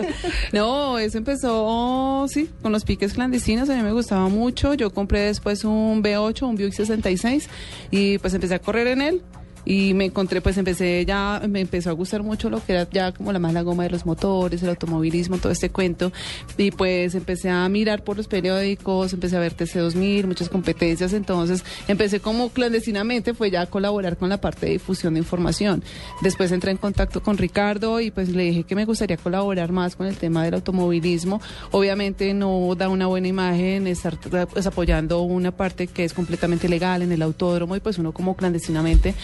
No, 0.51 0.97
eso 0.97 1.17
empezó, 1.17 2.25
sí, 2.27 2.49
con 2.61 2.71
los 2.71 2.83
piques 2.85 3.13
clandestinos, 3.13 3.69
a 3.69 3.75
mí 3.75 3.83
me 3.83 3.91
gustaba 3.91 4.27
mucho. 4.29 4.73
Yo 4.73 4.91
compré 4.91 5.21
después 5.21 5.63
un 5.63 6.03
B8, 6.03 6.43
un 6.43 6.55
Buick 6.55 6.73
66 6.73 7.49
y 7.91 8.17
pues 8.17 8.33
empecé 8.33 8.55
a 8.55 8.59
correr 8.59 8.87
en 8.87 9.01
él. 9.01 9.21
Y 9.65 9.93
me 9.93 10.05
encontré, 10.05 10.41
pues 10.41 10.57
empecé 10.57 11.05
ya, 11.05 11.41
me 11.47 11.61
empezó 11.61 11.89
a 11.89 11.93
gustar 11.93 12.23
mucho 12.23 12.49
lo 12.49 12.63
que 12.63 12.73
era 12.73 12.87
ya 12.89 13.11
como 13.11 13.31
la 13.31 13.39
más 13.39 13.53
la 13.53 13.61
goma 13.61 13.83
de 13.83 13.89
los 13.89 14.05
motores, 14.05 14.63
el 14.63 14.69
automovilismo, 14.69 15.37
todo 15.37 15.51
este 15.51 15.69
cuento. 15.69 16.11
Y 16.57 16.71
pues 16.71 17.15
empecé 17.15 17.49
a 17.49 17.67
mirar 17.69 18.03
por 18.03 18.17
los 18.17 18.27
periódicos, 18.27 19.13
empecé 19.13 19.37
a 19.37 19.39
ver 19.39 19.55
TC2000, 19.55 20.25
muchas 20.25 20.49
competencias. 20.49 21.13
Entonces 21.13 21.63
empecé 21.87 22.19
como 22.19 22.49
clandestinamente, 22.49 23.33
fue 23.33 23.51
ya 23.51 23.61
a 23.61 23.65
colaborar 23.67 24.17
con 24.17 24.29
la 24.29 24.39
parte 24.39 24.65
de 24.65 24.73
difusión 24.73 25.13
de 25.13 25.19
información. 25.19 25.83
Después 26.21 26.51
entré 26.51 26.71
en 26.71 26.77
contacto 26.77 27.21
con 27.21 27.37
Ricardo 27.37 27.99
y 27.99 28.11
pues 28.11 28.29
le 28.29 28.43
dije 28.43 28.63
que 28.63 28.75
me 28.75 28.85
gustaría 28.85 29.17
colaborar 29.17 29.71
más 29.71 29.95
con 29.95 30.07
el 30.07 30.17
tema 30.17 30.43
del 30.43 30.55
automovilismo. 30.55 31.41
Obviamente 31.71 32.33
no 32.33 32.73
da 32.75 32.89
una 32.89 33.07
buena 33.07 33.27
imagen 33.27 33.87
estar 33.87 34.17
pues, 34.17 34.67
apoyando 34.67 35.21
una 35.21 35.51
parte 35.51 35.87
que 35.87 36.03
es 36.03 36.13
completamente 36.13 36.69
legal 36.69 37.01
en 37.01 37.11
el 37.11 37.21
autódromo 37.21 37.75
y 37.75 37.79
pues 37.79 37.97
uno 37.97 38.11
como 38.11 38.35
clandestinamente. 38.35 39.15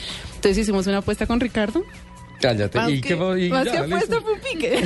Entonces 0.45 0.61
hicimos 0.61 0.85
una 0.85 0.99
apuesta 0.99 1.25
con 1.25 1.39
Ricardo. 1.39 1.83
Cállate. 2.41 2.77
Más 2.77 2.89
¿Y 2.91 3.01
que, 3.01 3.17
qué? 3.17 3.45
Y 3.45 3.49
más 3.49 3.65
ya, 3.65 3.71
que 3.71 3.77
apuesta 3.77 4.21
fue 4.21 4.33
un 4.33 4.39
pique. 4.39 4.83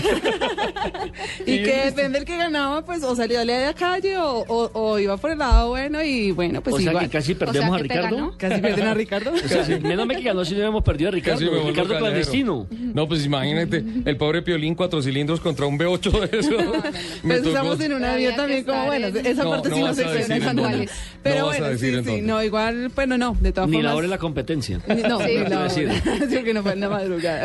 y 1.46 1.64
que 1.64 1.82
depende 1.86 2.20
del 2.20 2.26
que 2.26 2.38
ganaba, 2.38 2.84
pues 2.86 3.04
o 3.04 3.16
salía 3.16 3.40
de 3.40 3.46
la 3.46 3.74
calle 3.74 4.18
o, 4.18 4.46
o- 4.48 4.72
o 4.74 5.00
iba 5.00 5.18
por 5.18 5.32
el 5.32 5.38
lado 5.40 5.70
bueno 5.70 6.04
y 6.04 6.32
bueno, 6.32 6.62
pues 6.62 6.76
o 6.76 6.80
sea, 6.80 6.92
igual. 6.92 7.06
que 7.06 7.12
casi 7.18 7.34
O 7.34 7.38
perdemos 7.38 7.70
sea, 7.70 7.76
a 7.76 7.80
Ricardo. 7.80 8.36
Casi 8.38 8.62
pierden 8.62 8.88
a 8.88 8.94
Ricardo. 8.94 9.32
O 9.34 9.38
sea, 9.48 9.80
menos 9.80 10.06
me 10.08 10.16
que 10.16 10.24
ganó 10.24 10.46
si 10.46 10.54
no 10.54 10.60
habíamos 10.60 10.84
perdido 10.84 11.10
a 11.10 11.12
Ricardo. 11.12 11.40
Casi 11.40 11.68
Ricardo 11.68 11.98
clandestino. 11.98 12.68
No, 12.72 13.08
pues 13.08 13.26
imagínate, 13.26 13.84
el 14.06 14.18
pobre 14.18 14.42
Piolín, 14.42 14.76
cuatro 14.76 15.02
cilindros 15.02 15.40
contra 15.40 15.66
un 15.66 15.78
V8 15.78 16.30
de 16.30 16.40
eso. 16.40 16.52
Pues 17.22 17.40
tocó- 17.42 17.48
estamos 17.50 17.80
en 17.82 17.94
un 17.94 18.00
Todavía 18.00 18.30
avión 18.30 18.32
que 18.32 18.38
también 18.38 18.64
como 18.64 18.86
bueno, 18.86 19.08
en- 19.08 19.26
esa 19.26 19.44
No, 19.44 19.50
parte 19.52 19.70
no 19.70 19.76
sí 19.76 19.82
no 19.82 19.94
se 19.94 20.34
a 20.34 20.40
manuales. 20.40 20.92
Pero 21.24 21.40
a 21.40 21.44
bueno, 21.46 21.78
sí, 21.78 22.22
no, 22.22 22.44
igual, 22.44 22.92
bueno, 22.96 23.18
no, 23.18 23.36
de 23.40 23.52
todas 23.52 23.70
Ni 23.70 23.78
la 23.78 23.90
formas. 23.90 23.96
hora 23.98 24.02
de 24.04 24.10
la 24.10 24.18
competencia. 24.18 24.80
No, 25.10 25.20
Sí, 25.22 25.32
iba 25.32 25.50
la 25.50 25.56
a 25.56 25.60
hora. 25.62 25.70
Sí, 25.70 25.86
no 26.54 26.62
fue 26.64 26.74
en 26.74 26.80
la 26.82 26.90
madrugada. 26.90 27.39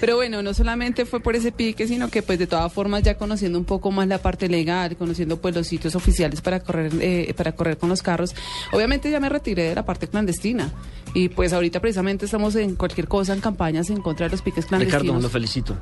Pero 0.00 0.16
bueno, 0.16 0.42
no 0.42 0.54
solamente 0.54 1.04
fue 1.06 1.20
por 1.20 1.36
ese 1.36 1.52
pique, 1.52 1.86
sino 1.86 2.08
que 2.08 2.22
pues 2.22 2.38
de 2.38 2.46
todas 2.46 2.72
formas 2.72 3.02
ya 3.02 3.16
conociendo 3.16 3.58
un 3.58 3.64
poco 3.64 3.90
más 3.90 4.06
la 4.08 4.18
parte 4.18 4.48
legal, 4.48 4.96
conociendo 4.96 5.38
pues 5.40 5.54
los 5.54 5.66
sitios 5.66 5.94
oficiales 5.94 6.40
para 6.40 6.60
correr, 6.60 6.92
eh, 7.00 7.32
para 7.36 7.52
correr 7.52 7.76
con 7.78 7.88
los 7.88 8.02
carros, 8.02 8.34
obviamente 8.72 9.10
ya 9.10 9.20
me 9.20 9.28
retiré 9.28 9.64
de 9.70 9.74
la 9.74 9.84
parte 9.84 10.08
clandestina. 10.08 10.70
Y 11.14 11.28
pues 11.30 11.52
ahorita 11.52 11.80
precisamente 11.80 12.26
estamos 12.26 12.54
en 12.56 12.74
cualquier 12.74 13.08
cosa, 13.08 13.32
en 13.32 13.40
campañas 13.40 13.88
en 13.90 14.02
contra 14.02 14.26
de 14.26 14.32
los 14.32 14.42
piques 14.42 14.66
clandestinos. 14.66 15.02
Ricardo, 15.02 15.20
lo 15.22 15.28
felicito. 15.30 15.76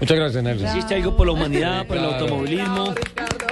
Muchas 0.00 0.16
gracias, 0.18 0.42
Nelson. 0.44 0.68
Hiciste 0.68 0.94
algo 0.96 1.16
por 1.16 1.26
la 1.26 1.32
humanidad, 1.32 1.86
por 1.86 1.96
el 1.96 2.02
Claro. 2.02 2.18
automovilismo. 2.24 2.94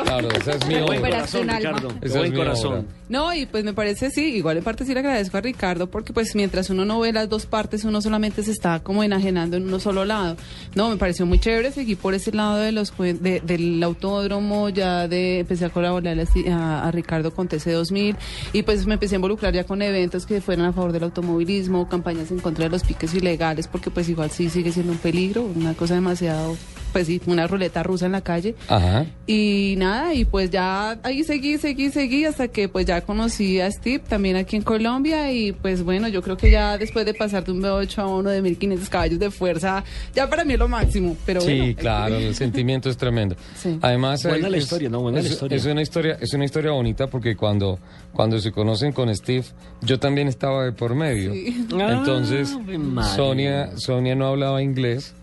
Claro, 0.05 0.29
esa 0.33 0.51
es 0.53 0.67
mi 0.67 0.75
buen 0.83 0.99
obra. 1.01 1.11
corazón, 1.11 1.49
Ricardo. 1.49 1.89
Buen 2.13 2.35
corazón. 2.35 2.87
No, 3.13 3.35
y 3.35 3.45
pues 3.45 3.63
me 3.63 3.75
parece 3.75 4.09
sí, 4.11 4.23
igual 4.37 4.57
en 4.57 4.65
parte 4.65 4.87
sí 4.87 4.95
le 4.95 5.01
agradezco 5.01 5.37
a 5.37 5.43
Ricardo 5.43 5.91
porque 5.91 6.15
pues 6.15 6.35
mientras 6.35 6.71
uno 6.71 6.87
no 6.87 6.99
ve 6.99 7.13
las 7.13 7.29
dos 7.29 7.45
partes, 7.45 7.85
uno 7.85 8.01
solamente 8.01 8.43
se 8.43 8.53
está 8.53 8.81
como 8.83 9.05
enajenando 9.05 9.59
en 9.59 9.65
uno 9.69 9.79
solo 9.81 10.07
lado. 10.07 10.39
No, 10.75 10.89
me 10.89 10.97
pareció 10.97 11.27
muy 11.27 11.39
chévere, 11.39 11.73
seguí 11.73 11.95
por 11.95 12.15
ese 12.15 12.33
lado 12.33 12.57
de 12.57 12.73
los 12.73 12.91
de- 12.97 13.43
del 13.45 13.83
autódromo, 13.83 14.71
ya 14.71 15.09
de 15.09 15.41
empecé 15.41 15.67
a 15.67 15.69
colaborar 15.69 16.17
a, 16.51 16.89
a 16.89 16.91
Ricardo 16.91 17.35
con 17.35 17.51
TC2000 17.51 18.17
y 18.55 18.63
pues 18.63 18.87
me 18.87 18.95
empecé 18.95 19.15
a 19.15 19.17
involucrar 19.17 19.53
ya 19.53 19.65
con 19.65 19.83
eventos 19.83 20.25
que 20.25 20.41
fueran 20.41 20.65
a 20.65 20.73
favor 20.73 20.93
del 20.93 21.03
automovilismo, 21.03 21.91
campañas 21.91 22.31
en 22.31 22.39
contra 22.41 22.65
de 22.65 22.71
los 22.71 22.83
piques 22.83 23.13
ilegales 23.13 23.69
porque 23.69 23.91
pues 23.91 24.09
igual 24.09 24.31
sí 24.31 24.49
sigue 24.49 24.73
siendo 24.73 24.91
un 24.93 24.99
peligro, 24.99 25.43
una 25.55 25.75
cosa 25.75 25.93
demasiado, 25.97 26.57
pues 26.93 27.07
sí, 27.07 27.21
una 27.27 27.47
ruleta 27.47 27.83
rusa 27.83 28.07
en 28.07 28.13
la 28.13 28.21
calle. 28.21 28.55
Ajá. 28.69 29.07
Y 29.27 29.75
nada, 29.79 30.15
y 30.15 30.25
pues 30.25 30.51
ya 30.51 30.99
ahí 31.03 31.25
seguí, 31.25 31.59
seguí, 31.59 31.91
seguí 31.91 32.25
hasta 32.25 32.49
que 32.49 32.69
pues 32.69 32.87
ya 32.87 33.01
conocí 33.01 33.61
a 33.61 33.71
Steve 33.71 34.01
también 34.07 34.37
aquí 34.37 34.57
en 34.57 34.63
Colombia 34.63 35.33
y 35.33 35.53
pues 35.53 35.83
bueno, 35.83 36.09
yo 36.09 36.23
creo 36.23 36.37
que 36.37 36.51
ya 36.51 36.77
después 36.79 37.07
de 37.07 37.15
pasar 37.15 37.45
de 37.45 37.53
un 37.53 37.63
V8 37.63 37.99
a 37.99 38.07
uno 38.07 38.31
de 38.31 38.43
1500 38.43 38.89
caballos 38.89 39.19
de 39.19 39.31
fuerza, 39.31 39.85
ya 40.15 40.29
para 40.29 40.45
mí 40.45 40.53
es 40.55 40.59
lo 40.59 40.69
máximo, 40.69 41.17
pero 41.25 41.41
Sí, 41.41 41.57
bueno. 41.59 41.75
claro, 41.77 42.17
el 42.17 42.35
sentimiento 42.35 42.91
es 42.91 42.97
tremendo. 42.97 43.37
Sí. 43.57 43.79
Además, 43.81 44.23
Buena 44.25 44.47
es- 44.47 44.53
la 44.53 44.59
historia, 44.59 44.89
¿no? 44.89 45.01
Buena 45.01 45.19
es, 45.21 45.25
la 45.27 45.31
historia. 45.33 45.57
Es 45.57 45.65
una 45.67 45.83
historia, 45.83 46.17
es 46.21 46.33
una 46.35 46.45
historia 46.45 46.73
bonita 46.73 47.07
porque 47.07 47.37
cuando, 47.37 47.79
cuando 48.13 48.39
se 48.41 48.51
conocen 48.53 48.93
con 48.93 49.15
Steve, 49.15 49.45
yo 49.83 49.99
también 50.01 50.27
estaba 50.29 50.65
de 50.65 50.73
por 50.73 50.95
medio. 50.95 51.33
Sí. 51.33 51.67
Entonces, 51.71 52.51
Ah, 52.57 52.79
María. 52.79 53.15
Sonia, 53.15 53.71
Sonia 53.77 54.15
no 54.15 54.27
hablaba 54.27 54.63
inglés, 54.63 55.15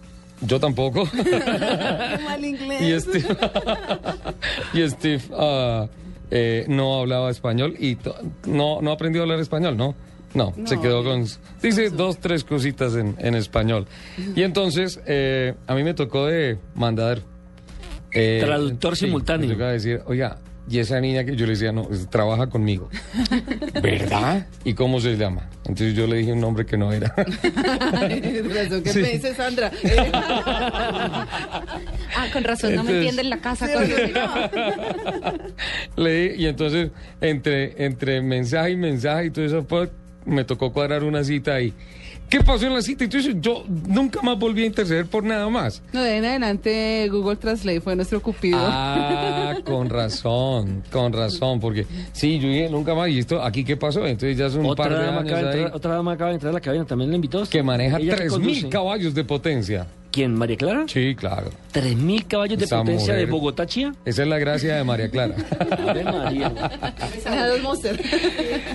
yo 0.41 0.59
tampoco. 0.59 1.07
Qué 1.11 2.19
mal 2.23 2.43
inglés. 2.45 2.81
y 2.81 2.99
Steve, 2.99 3.37
y 4.73 4.89
Steve 4.89 5.21
ah, 5.37 5.87
eh, 6.31 6.65
no 6.67 6.99
hablaba 6.99 7.29
español 7.31 7.75
y 7.79 7.97
no, 8.47 8.81
no 8.81 8.91
aprendió 8.91 9.21
a 9.21 9.23
hablar 9.23 9.39
español, 9.39 9.75
¿no? 9.77 9.95
No, 10.35 10.53
se 10.65 10.79
quedó 10.79 11.03
con... 11.03 11.25
Dice 11.59 11.89
dos, 11.89 12.19
tres 12.19 12.43
cositas 12.43 12.95
en, 12.95 13.15
en 13.17 13.33
español. 13.33 13.87
Y 14.35 14.43
entonces, 14.43 14.99
eh, 15.07 15.55
a 15.65 15.73
mí 15.73 15.83
me 15.83 15.95
tocó 15.95 16.27
de 16.27 16.59
mandar... 16.75 17.21
eh, 18.11 18.39
Traductor 18.39 18.95
simultáneo. 18.95 19.47
Me 19.47 19.53
tocaba 19.55 19.71
decir, 19.71 20.01
oiga, 20.05 20.37
y 20.69 20.79
esa 20.79 20.99
niña 21.01 21.23
que 21.23 21.35
yo 21.35 21.45
le 21.45 21.53
decía, 21.53 21.71
no, 21.71 21.87
trabaja 22.09 22.47
conmigo. 22.47 22.89
¿Verdad? 23.81 24.45
¿Y 24.63 24.73
cómo 24.73 24.99
se 24.99 25.15
llama? 25.17 25.49
Entonces 25.65 25.95
yo 25.95 26.05
le 26.07 26.17
dije 26.17 26.33
un 26.33 26.41
nombre 26.41 26.65
que 26.65 26.77
no 26.77 26.91
era. 26.93 27.13
Razón, 27.15 28.83
¿Qué 28.83 28.89
Sí. 28.93 28.99
me 28.99 29.09
dice 29.11 29.33
Sandra? 29.35 29.71
Ah, 32.17 32.27
con 32.33 32.43
razón, 32.43 32.75
no 32.75 32.83
me 32.83 32.91
entiende 32.97 33.21
en 33.21 33.29
la 33.29 33.37
casa. 33.37 33.67
cuando- 33.71 33.95
Leí 35.95 36.35
y 36.37 36.45
entonces 36.47 36.91
entre, 37.21 37.85
entre 37.85 38.21
mensaje 38.21 38.71
y 38.71 38.75
mensaje 38.75 39.25
y 39.27 39.29
todo 39.31 39.45
eso 39.45 39.63
pues, 39.63 39.89
me 40.25 40.43
tocó 40.43 40.73
cuadrar 40.73 41.03
una 41.03 41.23
cita 41.23 41.61
y 41.61 41.73
¿qué 42.29 42.41
pasó 42.41 42.65
en 42.67 42.73
la 42.73 42.81
cita? 42.81 43.03
Entonces 43.03 43.35
yo 43.39 43.63
nunca 43.87 44.21
más 44.21 44.37
volví 44.37 44.63
a 44.63 44.65
interceder 44.67 45.05
por 45.07 45.23
nada 45.23 45.49
más. 45.49 45.81
No, 45.93 46.01
de 46.01 46.17
en 46.17 46.25
adelante 46.25 47.07
Google 47.09 47.35
Translate 47.37 47.81
fue 47.81 47.95
nuestro 47.95 48.21
cupido. 48.21 48.59
Ah, 48.61 49.55
con 49.65 49.89
razón, 49.89 50.83
con 50.91 51.11
razón, 51.13 51.59
porque 51.59 51.85
sí, 52.13 52.39
yo 52.39 52.47
dije 52.49 52.69
nunca 52.69 52.93
más 52.95 53.09
y 53.09 53.19
esto 53.19 53.41
aquí 53.43 53.63
qué 53.63 53.75
pasó, 53.77 54.05
entonces 54.05 54.37
ya 54.37 54.49
son 54.49 54.61
un 54.61 54.67
Otra 54.67 54.85
par 54.85 54.97
de 54.97 55.05
dama, 55.05 55.19
años 55.19 55.31
acaba 55.31 55.41
de 55.41 55.47
ahí 55.49 55.55
entrar, 55.61 55.75
otra 55.75 55.93
dama 55.95 56.11
acaba 56.13 56.29
de 56.29 56.33
entrar 56.35 56.49
a 56.51 56.53
la 56.53 56.61
cabina, 56.61 56.85
también 56.85 57.09
la 57.09 57.15
invitó. 57.15 57.43
que 57.49 57.63
maneja 57.63 57.97
Ella 57.97 58.11
que 58.15 58.17
3000 58.27 58.31
conduce. 58.45 58.69
caballos 58.69 59.13
de 59.13 59.23
potencia. 59.23 59.87
¿Quién? 60.19 60.35
¿María 60.35 60.57
Clara? 60.57 60.83
Sí, 60.85 61.15
claro. 61.15 61.49
3.000 61.73 62.27
caballos 62.27 62.59
de 62.59 62.65
Esa 62.65 62.79
potencia 62.79 63.13
de. 63.13 63.25
Bogotá, 63.25 63.65
Chía. 63.65 63.93
Esa 64.03 64.23
es 64.23 64.27
la 64.27 64.37
gracia 64.37 64.75
de 64.75 64.83
María 64.83 65.09
Clara. 65.09 65.33
Ave 65.87 66.03
María. 66.03 66.51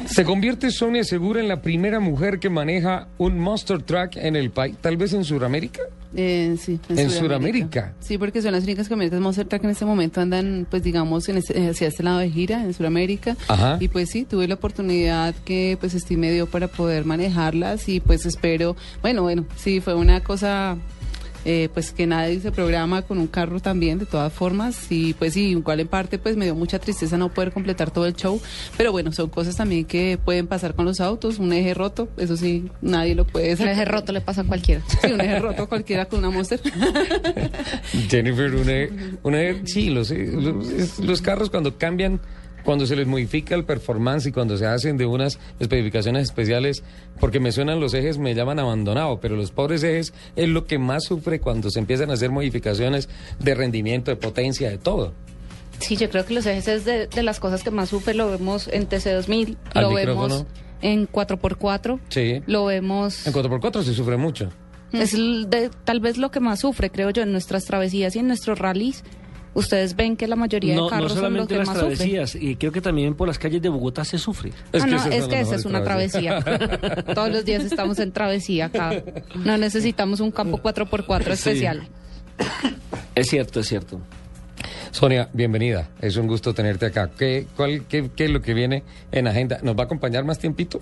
Se 0.06 0.24
convierte 0.24 0.70
Sonia 0.70 1.04
Segura 1.04 1.40
en 1.40 1.48
la 1.48 1.60
primera 1.60 2.00
mujer 2.00 2.38
que 2.38 2.48
maneja 2.48 3.08
un 3.18 3.38
Monster 3.38 3.82
Truck 3.82 4.16
en 4.16 4.36
el 4.36 4.52
país, 4.52 4.74
tal 4.80 4.96
vez 4.96 5.12
en 5.12 5.22
Sudamérica. 5.24 5.82
Eh, 6.16 6.56
sí, 6.58 6.78
¿En 6.88 7.10
Sudamérica? 7.10 7.92
Sí, 8.00 8.16
porque 8.16 8.40
son 8.40 8.52
las 8.52 8.62
únicas 8.64 8.88
camionetas 8.88 9.20
Monster 9.20 9.46
Truck 9.46 9.60
que 9.60 9.66
en 9.66 9.72
este 9.72 9.84
momento 9.84 10.22
andan, 10.22 10.66
pues 10.70 10.82
digamos, 10.82 11.28
en 11.28 11.38
este- 11.38 11.68
hacia 11.70 11.88
este 11.88 12.04
lado 12.04 12.20
de 12.20 12.30
gira, 12.30 12.62
en 12.62 12.72
Sudamérica. 12.72 13.36
Ajá. 13.48 13.76
Y 13.80 13.88
pues 13.88 14.08
sí, 14.10 14.24
tuve 14.24 14.48
la 14.48 14.54
oportunidad 14.54 15.34
que 15.44 15.76
pues 15.78 15.92
Steve 15.92 16.18
me 16.20 16.30
dio 16.32 16.46
para 16.46 16.68
poder 16.68 17.04
manejarlas 17.04 17.86
y 17.90 18.00
pues 18.00 18.24
espero, 18.24 18.76
bueno, 19.02 19.22
bueno, 19.22 19.44
sí, 19.56 19.80
fue 19.80 19.94
una 19.94 20.20
cosa... 20.22 20.78
eh, 21.44 21.68
pues 21.72 21.92
que 21.92 22.06
nadie 22.06 22.40
se 22.40 22.50
programa 22.52 23.02
con 23.02 23.18
un 23.18 23.26
carro 23.26 23.60
también, 23.60 23.98
de 23.98 24.06
todas 24.06 24.32
formas, 24.32 24.90
y 24.90 25.14
pues 25.14 25.34
sí, 25.34 25.50
igual 25.50 25.80
en 25.80 25.88
parte 25.88 26.18
pues 26.18 26.36
me 26.36 26.44
dio 26.44 26.54
mucha 26.54 26.78
tristeza 26.78 27.16
no 27.16 27.28
poder 27.32 27.52
completar 27.52 27.90
todo 27.90 28.06
el 28.06 28.14
show, 28.14 28.40
pero 28.76 28.92
bueno, 28.92 29.12
son 29.12 29.28
cosas 29.30 29.56
también 29.56 29.84
que 29.84 30.18
pueden 30.24 30.46
pasar 30.46 30.74
con 30.74 30.84
los 30.84 31.00
autos, 31.00 31.38
un 31.38 31.52
eje 31.52 31.74
roto, 31.74 32.08
eso 32.16 32.36
sí, 32.36 32.70
nadie 32.82 33.14
lo 33.14 33.26
puede 33.26 33.50
El 33.52 33.58
sacar. 33.58 33.72
eje 33.72 33.84
roto 33.84 34.12
le 34.12 34.20
pasa 34.20 34.40
a 34.42 34.44
cualquiera. 34.44 34.82
Sí, 35.02 35.12
un 35.12 35.20
eje 35.20 35.38
roto 35.40 35.68
cualquiera 35.68 36.06
con 36.06 36.20
una 36.20 36.30
Monster. 36.30 36.60
Jennifer, 38.08 38.54
una, 38.54 39.18
una- 39.22 39.66
sí, 39.66 39.90
los, 39.90 40.10
los, 40.10 40.98
los 40.98 41.22
carros 41.22 41.50
cuando 41.50 41.76
cambian, 41.76 42.20
cuando 42.64 42.87
se 42.87 42.97
les 42.97 43.06
modifica 43.06 43.54
el 43.54 43.64
performance 43.64 44.26
y 44.26 44.33
cuando 44.33 44.56
se 44.56 44.66
hacen 44.66 44.97
de 44.97 45.06
unas 45.06 45.38
especificaciones 45.61 46.25
especiales, 46.25 46.83
porque 47.21 47.40
me 47.40 47.52
suenan 47.52 47.80
los 47.80 47.94
ejes, 47.94 48.18
me 48.18 48.35
llaman 48.35 48.59
abandonado, 48.59 49.21
pero 49.21 49.37
los 49.37 49.50
pobres 49.50 49.83
ejes 49.83 50.12
es 50.37 50.49
lo 50.49 50.66
que 50.66 50.78
más 50.78 51.04
sufre 51.04 51.40
cuando 51.40 51.71
se 51.71 51.78
empiezan 51.78 52.11
a 52.11 52.14
hacer 52.14 52.30
modificaciones 52.30 53.09
de 53.38 53.54
rendimiento, 53.54 54.11
de 54.11 54.16
potencia, 54.16 54.71
de 54.71 54.78
todo. 54.78 55.12
Sí, 55.80 55.97
yo 55.97 56.09
creo 56.09 56.25
que 56.25 56.35
los 56.35 56.47
ejes 56.47 56.68
es 56.68 56.85
de, 56.85 57.06
de 57.09 57.23
las 57.23 57.40
cosas 57.40 57.62
que 57.64 57.71
más 57.71 57.88
sufre. 57.88 58.14
Lo 58.14 58.30
vemos 58.30 58.68
en 58.73 58.88
TC2000, 58.88 59.56
Al 59.75 59.83
lo 59.85 59.90
micrófono. 59.90 60.28
vemos 60.28 60.47
en 60.83 61.09
4x4, 61.09 61.99
Sí. 62.09 62.42
lo 62.47 62.66
vemos... 62.66 63.26
En 63.26 63.33
4x4 63.33 63.83
se 63.83 63.92
sufre 63.94 64.16
mucho. 64.16 64.50
Es 64.92 65.12
de, 65.12 65.71
tal 65.85 65.99
vez 65.99 66.18
lo 66.18 66.30
que 66.30 66.38
más 66.38 66.61
sufre, 66.61 66.90
creo 66.90 67.11
yo, 67.11 67.23
en 67.25 67.33
nuestras 67.33 67.64
travesías 67.64 68.14
y 68.14 68.21
en 68.21 68.28
nuestros 68.28 68.59
rallies. 68.61 69.02
Ustedes 69.54 69.94
ven 69.94 70.16
que 70.16 70.26
la 70.26 70.37
mayoría 70.37 70.75
No, 70.75 70.80
de 70.82 70.84
no 70.87 70.90
carros 70.90 71.12
son 71.12 71.16
los 71.16 71.18
solamente 71.26 71.54
que 71.54 71.58
las 71.58 71.66
más 71.68 71.76
sufren. 71.78 71.96
travesías, 71.96 72.34
y 72.34 72.56
creo 72.56 72.73
que 72.73 72.80
también 72.80 73.14
por 73.14 73.28
las 73.28 73.38
calles 73.38 73.62
de 73.62 73.68
Bogotá 73.68 74.04
se 74.04 74.18
sufre. 74.18 74.50
ah, 74.73 74.78
no, 74.87 74.96
esas 74.96 75.14
es 75.14 75.26
que 75.28 75.40
esa 75.40 75.54
es 75.56 75.64
una 75.64 75.82
travesía. 75.84 76.40
Todos 77.14 77.30
los 77.30 77.44
días 77.44 77.62
estamos 77.64 77.99
en 78.00 78.12
travesía 78.12 78.66
acá. 78.66 79.02
No 79.37 79.56
necesitamos 79.56 80.20
un 80.20 80.30
campo 80.32 80.58
4x4 80.58 81.28
especial. 81.28 81.88
Es 83.14 83.28
cierto, 83.28 83.61
es 83.61 83.68
cierto. 83.68 84.00
Sonia, 84.90 85.28
bienvenida. 85.32 85.88
Es 86.00 86.16
un 86.16 86.26
gusto 86.26 86.52
tenerte 86.54 86.87
acá. 86.87 87.11
¿Qué, 87.16 87.46
cuál, 87.56 87.84
qué, 87.88 88.11
qué 88.14 88.25
es 88.26 88.30
lo 88.30 88.40
que 88.40 88.54
viene 88.54 88.82
en 89.12 89.26
agenda? 89.28 89.58
¿Nos 89.62 89.76
va 89.76 89.82
a 89.82 89.84
acompañar 89.87 90.25
más 90.25 90.38
tiempito? 90.38 90.80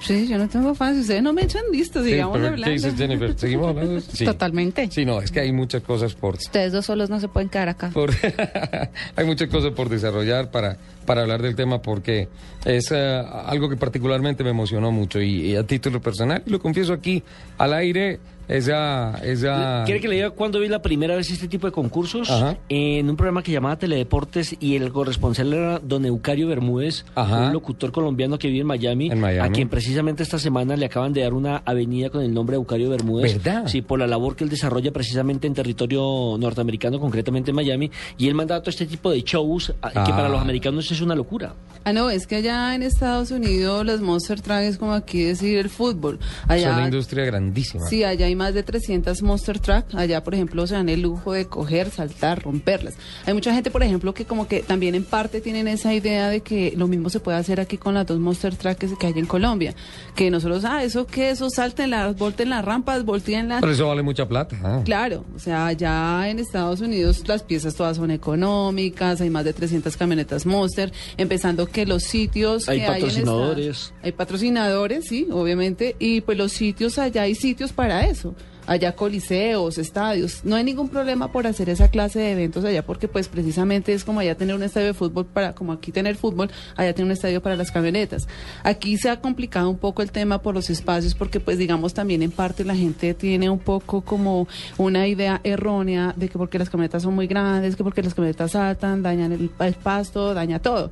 Sí, 0.00 0.26
yo 0.28 0.38
no 0.38 0.48
tengo 0.48 0.74
fans. 0.74 0.98
Ustedes 1.00 1.22
no 1.22 1.32
me 1.32 1.42
echan 1.42 1.62
listos, 1.72 2.04
Sí, 2.04 2.12
pero 2.12 2.34
hablando. 2.34 2.64
¿Qué 2.64 2.70
dices, 2.70 2.94
Jennifer? 2.96 3.34
¿Seguimos 3.38 3.68
hablando? 3.68 4.00
Sí. 4.12 4.24
Totalmente. 4.24 4.88
Sí, 4.90 5.04
no, 5.04 5.20
es 5.20 5.30
que 5.30 5.40
hay 5.40 5.52
muchas 5.52 5.82
cosas 5.82 6.14
por... 6.14 6.34
Ustedes 6.36 6.72
dos 6.72 6.86
solos 6.86 7.10
no 7.10 7.20
se 7.20 7.28
pueden 7.28 7.48
quedar 7.48 7.68
acá. 7.68 7.90
por- 7.90 8.10
hay 9.16 9.26
muchas 9.26 9.48
cosas 9.48 9.72
por 9.72 9.88
desarrollar 9.88 10.50
para, 10.50 10.76
para 11.06 11.22
hablar 11.22 11.42
del 11.42 11.54
tema 11.54 11.80
porque 11.82 12.28
es 12.64 12.90
eh, 12.92 13.22
algo 13.46 13.68
que 13.68 13.76
particularmente 13.76 14.42
me 14.44 14.50
emocionó 14.50 14.90
mucho 14.90 15.20
y, 15.20 15.52
y 15.52 15.56
a 15.56 15.64
título 15.64 16.00
personal, 16.00 16.42
y 16.46 16.50
lo 16.50 16.58
confieso 16.60 16.92
aquí 16.92 17.22
al 17.58 17.72
aire, 17.74 18.18
esa... 18.48 19.20
esa 19.22 19.82
¿Quiere 19.84 20.00
que 20.00 20.08
le 20.08 20.16
diga 20.16 20.30
cuándo 20.30 20.58
vi 20.60 20.68
la 20.68 20.82
primera 20.82 21.14
vez 21.14 21.30
este 21.30 21.46
tipo 21.46 21.66
de 21.68 21.72
concursos? 21.72 22.28
Ajá. 22.30 22.56
En 22.68 23.08
un 23.08 23.16
programa 23.16 23.42
que 23.42 23.52
llamaba 23.52 23.78
Teledeportes 23.78 24.56
y 24.58 24.74
el 24.76 24.90
corresponsal 24.92 25.52
era 25.52 25.78
don 25.78 26.04
Eucario 26.04 26.48
Bermúdez, 26.48 27.04
Ajá. 27.14 27.46
un 27.46 27.52
locutor 27.52 27.92
colombiano 27.92 28.38
que 28.38 28.48
vive 28.48 28.60
en 28.62 28.66
Miami, 28.66 29.10
En 29.10 29.20
Miami. 29.20 29.48
a 29.48 29.52
quien 29.52 29.68
precisamente 29.68 29.89
esta 29.94 30.38
semana 30.38 30.76
le 30.76 30.86
acaban 30.86 31.12
de 31.12 31.22
dar 31.22 31.34
una 31.34 31.62
avenida 31.64 32.10
con 32.10 32.22
el 32.22 32.32
nombre 32.32 32.54
de 32.54 32.58
Eucario 32.58 32.90
Bermúdez. 32.90 33.42
¿Verdad? 33.42 33.66
Sí, 33.66 33.82
por 33.82 33.98
la 33.98 34.06
labor 34.06 34.36
que 34.36 34.44
él 34.44 34.50
desarrolla 34.50 34.92
precisamente 34.92 35.46
en 35.46 35.54
territorio 35.54 36.36
norteamericano, 36.38 37.00
concretamente 37.00 37.50
en 37.50 37.56
Miami, 37.56 37.90
y 38.18 38.28
él 38.28 38.34
manda 38.34 38.60
todo 38.60 38.70
este 38.70 38.86
tipo 38.86 39.10
de 39.10 39.22
shows 39.22 39.68
que 39.68 39.74
Ah. 39.82 40.04
para 40.04 40.28
los 40.28 40.40
americanos 40.40 40.90
es 40.90 41.00
una 41.00 41.14
locura. 41.14 41.54
Ah, 41.84 41.92
no, 41.92 42.10
es 42.10 42.26
que 42.26 42.36
allá 42.36 42.74
en 42.74 42.82
Estados 42.82 43.30
Unidos 43.30 43.84
los 43.86 44.00
Monster 44.00 44.40
Truck 44.40 44.58
es 44.58 44.76
como 44.78 44.92
aquí 44.92 45.22
decir 45.22 45.58
el 45.58 45.70
fútbol. 45.70 46.18
es 46.20 46.50
Allá, 46.50 46.74
una 46.74 46.84
industria 46.84 47.24
grandísima. 47.24 47.86
Sí, 47.86 48.04
allá 48.04 48.26
hay 48.26 48.34
más 48.36 48.52
de 48.54 48.62
300 48.62 49.22
Monster 49.22 49.58
Truck. 49.58 49.86
Allá, 49.94 50.22
por 50.22 50.34
ejemplo, 50.34 50.66
se 50.66 50.74
dan 50.74 50.88
el 50.88 51.00
lujo 51.02 51.32
de 51.32 51.46
coger, 51.46 51.90
saltar, 51.90 52.42
romperlas. 52.42 52.94
Hay 53.26 53.34
mucha 53.34 53.52
gente, 53.54 53.70
por 53.70 53.82
ejemplo, 53.82 54.12
que 54.14 54.24
como 54.24 54.46
que 54.46 54.60
también 54.62 54.94
en 54.94 55.04
parte 55.04 55.40
tienen 55.40 55.68
esa 55.68 55.94
idea 55.94 56.28
de 56.28 56.40
que 56.42 56.74
lo 56.76 56.86
mismo 56.86 57.08
se 57.10 57.20
puede 57.20 57.38
hacer 57.38 57.60
aquí 57.60 57.78
con 57.78 57.94
las 57.94 58.06
dos 58.06 58.18
Monster 58.20 58.54
Truck 58.56 58.76
que, 58.76 58.88
que 58.98 59.06
hay 59.06 59.14
en 59.16 59.26
Colombia. 59.26 59.74
Que 60.14 60.30
nosotros, 60.30 60.64
ah, 60.64 60.82
eso 60.82 61.06
que 61.06 61.30
eso 61.30 61.48
salten 61.50 61.90
las, 61.90 62.16
volten 62.16 62.50
las 62.50 62.64
rampas, 62.64 63.04
volteen 63.04 63.48
las... 63.48 63.60
Pero 63.60 63.72
eso 63.72 63.86
vale 63.88 64.02
mucha 64.02 64.26
plata. 64.28 64.56
ah. 64.62 64.82
Claro, 64.84 65.24
o 65.34 65.38
sea, 65.38 65.66
allá 65.66 66.28
en 66.28 66.38
Estados 66.40 66.80
Unidos 66.80 67.22
las 67.28 67.42
piezas 67.44 67.74
todas 67.76 67.96
son 67.96 68.10
económicas, 68.10 69.20
hay 69.20 69.30
más 69.30 69.44
de 69.44 69.52
300 69.52 69.96
camionetas 69.96 70.46
Monster, 70.46 70.92
empezando 71.16 71.66
que 71.66 71.86
los 71.86 72.02
sitios 72.02 72.68
Hay 72.68 72.80
que 72.80 72.86
patrocinadores. 72.86 73.56
Hay, 73.58 73.64
en 73.64 73.70
esta- 73.70 73.94
hay 74.02 74.12
patrocinadores, 74.12 75.04
sí, 75.08 75.28
obviamente, 75.30 75.96
y 75.98 76.20
pues 76.22 76.36
los 76.36 76.52
sitios 76.52 76.98
allá 76.98 77.22
hay 77.22 77.34
sitios 77.34 77.72
para 77.72 78.04
eso. 78.06 78.34
Allá 78.66 78.92
coliseos, 78.92 79.78
estadios, 79.78 80.44
no 80.44 80.56
hay 80.56 80.64
ningún 80.64 80.88
problema 80.88 81.32
por 81.32 81.46
hacer 81.46 81.68
esa 81.68 81.88
clase 81.88 82.18
de 82.18 82.32
eventos 82.32 82.64
allá 82.64 82.84
porque 82.84 83.08
pues 83.08 83.28
precisamente 83.28 83.92
es 83.92 84.04
como 84.04 84.20
allá 84.20 84.36
tener 84.36 84.54
un 84.54 84.62
estadio 84.62 84.88
de 84.88 84.94
fútbol 84.94 85.26
para, 85.26 85.54
como 85.54 85.72
aquí 85.72 85.92
tener 85.92 86.16
fútbol, 86.16 86.50
allá 86.76 86.92
tener 86.92 87.06
un 87.06 87.12
estadio 87.12 87.42
para 87.42 87.56
las 87.56 87.70
camionetas. 87.70 88.28
Aquí 88.62 88.96
se 88.96 89.10
ha 89.10 89.20
complicado 89.20 89.68
un 89.70 89.78
poco 89.78 90.02
el 90.02 90.12
tema 90.12 90.42
por 90.42 90.54
los 90.54 90.70
espacios 90.70 91.14
porque 91.14 91.40
pues 91.40 91.58
digamos 91.58 91.94
también 91.94 92.22
en 92.22 92.30
parte 92.30 92.64
la 92.64 92.76
gente 92.76 93.14
tiene 93.14 93.50
un 93.50 93.58
poco 93.58 94.02
como 94.02 94.46
una 94.78 95.06
idea 95.06 95.40
errónea 95.42 96.14
de 96.16 96.28
que 96.28 96.38
porque 96.38 96.58
las 96.58 96.70
camionetas 96.70 97.02
son 97.02 97.14
muy 97.14 97.26
grandes, 97.26 97.76
que 97.76 97.84
porque 97.84 98.02
las 98.02 98.14
camionetas 98.14 98.52
saltan, 98.52 99.02
dañan 99.02 99.32
el, 99.32 99.50
el 99.58 99.74
pasto, 99.74 100.34
daña 100.34 100.60
todo. 100.60 100.90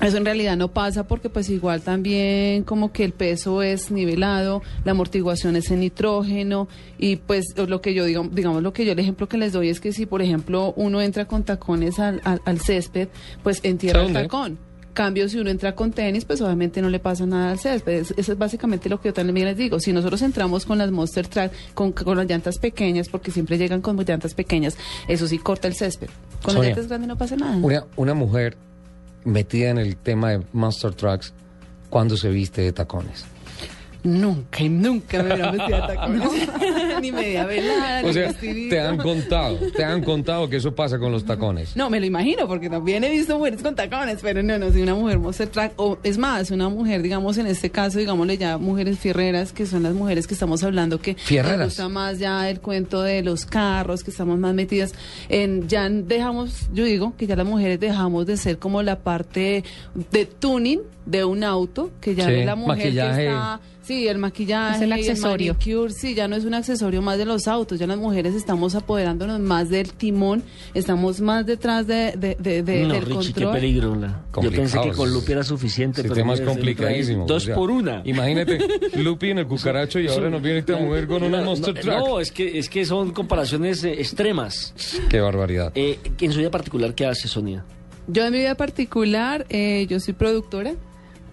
Eso 0.00 0.16
en 0.16 0.24
realidad 0.24 0.56
no 0.56 0.68
pasa 0.68 1.06
porque 1.06 1.28
pues 1.28 1.48
igual 1.48 1.80
también 1.82 2.64
como 2.64 2.92
que 2.92 3.04
el 3.04 3.12
peso 3.12 3.62
es 3.62 3.90
nivelado, 3.92 4.62
la 4.84 4.92
amortiguación 4.92 5.54
es 5.54 5.70
en 5.70 5.80
nitrógeno 5.80 6.66
y 6.98 7.16
pues 7.16 7.44
lo 7.56 7.80
que 7.80 7.94
yo 7.94 8.04
digo, 8.04 8.26
digamos 8.32 8.62
lo 8.62 8.72
que 8.72 8.84
yo 8.84 8.92
el 8.92 8.98
ejemplo 8.98 9.28
que 9.28 9.38
les 9.38 9.52
doy 9.52 9.68
es 9.68 9.78
que 9.80 9.92
si 9.92 10.06
por 10.06 10.20
ejemplo 10.22 10.72
uno 10.76 11.00
entra 11.00 11.26
con 11.26 11.44
tacones 11.44 11.98
al, 12.00 12.20
al, 12.24 12.40
al 12.44 12.58
césped, 12.60 13.08
pues 13.44 13.60
entierra 13.62 14.00
el 14.00 14.06
tacón. 14.22 14.58
Cambio, 14.92 15.26
si 15.30 15.38
uno 15.38 15.48
entra 15.48 15.74
con 15.74 15.90
tenis, 15.92 16.26
pues 16.26 16.42
obviamente 16.42 16.82
no 16.82 16.90
le 16.90 16.98
pasa 16.98 17.24
nada 17.24 17.52
al 17.52 17.58
césped. 17.58 17.92
Es- 17.94 18.14
Eso 18.14 18.32
es 18.32 18.36
básicamente 18.38 18.90
lo 18.90 19.00
que 19.00 19.08
yo 19.08 19.14
también 19.14 19.46
les 19.46 19.56
digo. 19.56 19.80
Si 19.80 19.90
nosotros 19.90 20.20
entramos 20.20 20.66
con 20.66 20.76
las 20.76 20.90
Monster 20.90 21.26
Track, 21.28 21.50
con, 21.72 21.92
con 21.92 22.18
las 22.18 22.26
llantas 22.28 22.58
pequeñas, 22.58 23.08
porque 23.08 23.30
siempre 23.30 23.56
llegan 23.56 23.80
con 23.80 23.96
llantas 23.96 24.34
pequeñas, 24.34 24.76
eso 25.08 25.26
sí 25.28 25.38
corta 25.38 25.66
el 25.66 25.74
césped. 25.74 26.08
Con 26.42 26.54
las 26.56 26.62
llantas 26.66 26.88
grandes 26.88 27.08
no 27.08 27.16
pasa 27.16 27.36
nada. 27.36 27.56
Una, 27.56 27.86
una 27.96 28.12
mujer 28.12 28.58
metida 29.24 29.70
en 29.70 29.78
el 29.78 29.96
tema 29.96 30.30
de 30.30 30.42
Monster 30.52 30.94
Trucks 30.94 31.32
cuando 31.90 32.16
se 32.16 32.28
viste 32.30 32.62
de 32.62 32.72
tacones. 32.72 33.24
Nunca 34.04 34.62
y 34.62 34.68
nunca 34.68 35.22
me 35.22 35.32
hubiera 35.32 35.50
vestido 35.52 35.80
de 35.80 35.86
tacones. 35.94 36.28
ni 37.00 37.12
media 37.12 37.46
velada, 37.46 38.02
O 38.02 38.06
ni 38.08 38.12
sea, 38.12 38.32
te 38.32 38.80
han 38.80 38.96
contado, 38.96 39.58
te 39.74 39.84
han 39.84 40.02
contado 40.02 40.48
que 40.48 40.56
eso 40.56 40.74
pasa 40.74 40.98
con 40.98 41.12
los 41.12 41.24
tacones. 41.24 41.76
No, 41.76 41.88
me 41.88 42.00
lo 42.00 42.06
imagino, 42.06 42.48
porque 42.48 42.68
también 42.68 43.04
he 43.04 43.10
visto 43.10 43.38
mujeres 43.38 43.62
con 43.62 43.74
tacones, 43.74 44.18
pero 44.22 44.42
no, 44.42 44.58
no, 44.58 44.70
soy 44.72 44.82
una 44.82 44.94
mujer 44.94 45.18
monster 45.18 45.48
track, 45.48 45.74
o 45.76 45.98
es 46.02 46.18
más, 46.18 46.50
una 46.50 46.68
mujer, 46.68 47.02
digamos, 47.02 47.38
en 47.38 47.46
este 47.46 47.70
caso, 47.70 47.98
digámosle 47.98 48.38
ya 48.38 48.58
mujeres 48.58 48.98
fierreras, 48.98 49.52
que 49.52 49.66
son 49.66 49.82
las 49.84 49.94
mujeres 49.94 50.26
que 50.26 50.34
estamos 50.34 50.62
hablando, 50.64 51.00
que 51.00 51.14
Fierreras. 51.14 51.58
nos 51.58 51.66
gusta 51.68 51.88
más 51.88 52.18
ya 52.18 52.50
el 52.50 52.60
cuento 52.60 53.02
de 53.02 53.22
los 53.22 53.46
carros, 53.46 54.02
que 54.02 54.10
estamos 54.10 54.38
más 54.38 54.54
metidas 54.54 54.94
en, 55.28 55.68
ya 55.68 55.88
dejamos, 55.88 56.68
yo 56.72 56.84
digo, 56.84 57.14
que 57.16 57.26
ya 57.26 57.36
las 57.36 57.46
mujeres 57.46 57.78
dejamos 57.78 58.26
de 58.26 58.36
ser 58.36 58.58
como 58.58 58.82
la 58.82 58.98
parte 58.98 59.64
de 60.10 60.26
tuning 60.26 60.80
de 61.06 61.24
un 61.24 61.42
auto, 61.44 61.90
que 62.00 62.14
ya 62.14 62.26
Sí, 62.26 62.32
es 62.34 62.46
la 62.46 62.54
mujer 62.54 62.76
maquillaje. 62.78 63.20
que 63.22 63.26
está... 63.28 63.60
Sí, 63.82 64.06
el 64.06 64.18
maquillaje, 64.18 64.76
Es 64.76 64.82
el 64.82 64.92
accesorio. 64.92 65.54
manicure, 65.54 65.92
sí, 65.92 66.14
ya 66.14 66.28
no 66.28 66.36
es 66.36 66.44
un 66.44 66.54
accesorio 66.54 67.02
más 67.02 67.18
de 67.18 67.24
los 67.24 67.48
autos, 67.48 67.80
ya 67.80 67.86
las 67.88 67.98
mujeres 67.98 68.36
estamos 68.36 68.76
apoderándonos 68.76 69.40
más 69.40 69.70
del 69.70 69.92
timón, 69.92 70.44
estamos 70.72 71.20
más 71.20 71.44
detrás 71.46 71.88
de, 71.88 72.12
de, 72.16 72.36
de- 72.38 72.62
de- 72.62 72.84
no, 72.84 72.94
del 72.94 73.04
Richie, 73.04 73.32
qué 73.32 73.42
control. 73.42 73.52
peligro. 73.54 73.94
la- 73.96 74.22
Yo 74.40 74.52
pensé 74.52 74.78
que 74.82 74.92
con 74.92 75.12
Lupi 75.12 75.32
era 75.32 75.42
suficiente. 75.42 76.02
Pero 76.02 76.14
tema 76.14 76.34
es 76.34 76.42
complicadísimo. 76.42 77.26
Dos 77.26 77.42
o 77.42 77.46
sea, 77.46 77.54
por 77.56 77.72
una. 77.72 78.02
Imagínate, 78.04 78.60
Lupi 79.02 79.30
en 79.30 79.38
el 79.38 79.48
cucaracho 79.48 79.98
y 79.98 80.06
ahora 80.06 80.30
nos 80.30 80.40
viene 80.40 80.60
esta 80.60 80.76
mujer 80.76 81.08
con 81.08 81.24
una 81.24 81.38
No, 81.40 81.46
Monster 81.46 81.74
no, 81.74 81.80
Truck. 81.80 81.94
No, 82.08 82.20
es 82.20 82.30
que, 82.30 82.58
es 82.60 82.68
que 82.68 82.84
son 82.84 83.10
comparaciones 83.10 83.82
eh, 83.82 83.94
extremas. 83.98 84.72
Qué 85.08 85.18
barbaridad. 85.20 85.72
Eh, 85.74 85.98
en 86.20 86.32
su 86.32 86.38
vida 86.38 86.52
particular, 86.52 86.94
¿qué 86.94 87.04
hace 87.06 87.26
Sonia? 87.26 87.64
Yo 88.06 88.24
en 88.24 88.32
mi 88.32 88.38
vida 88.38 88.54
particular, 88.54 89.44
eh, 89.48 89.86
yo 89.90 89.98
soy 89.98 90.14
productora. 90.14 90.74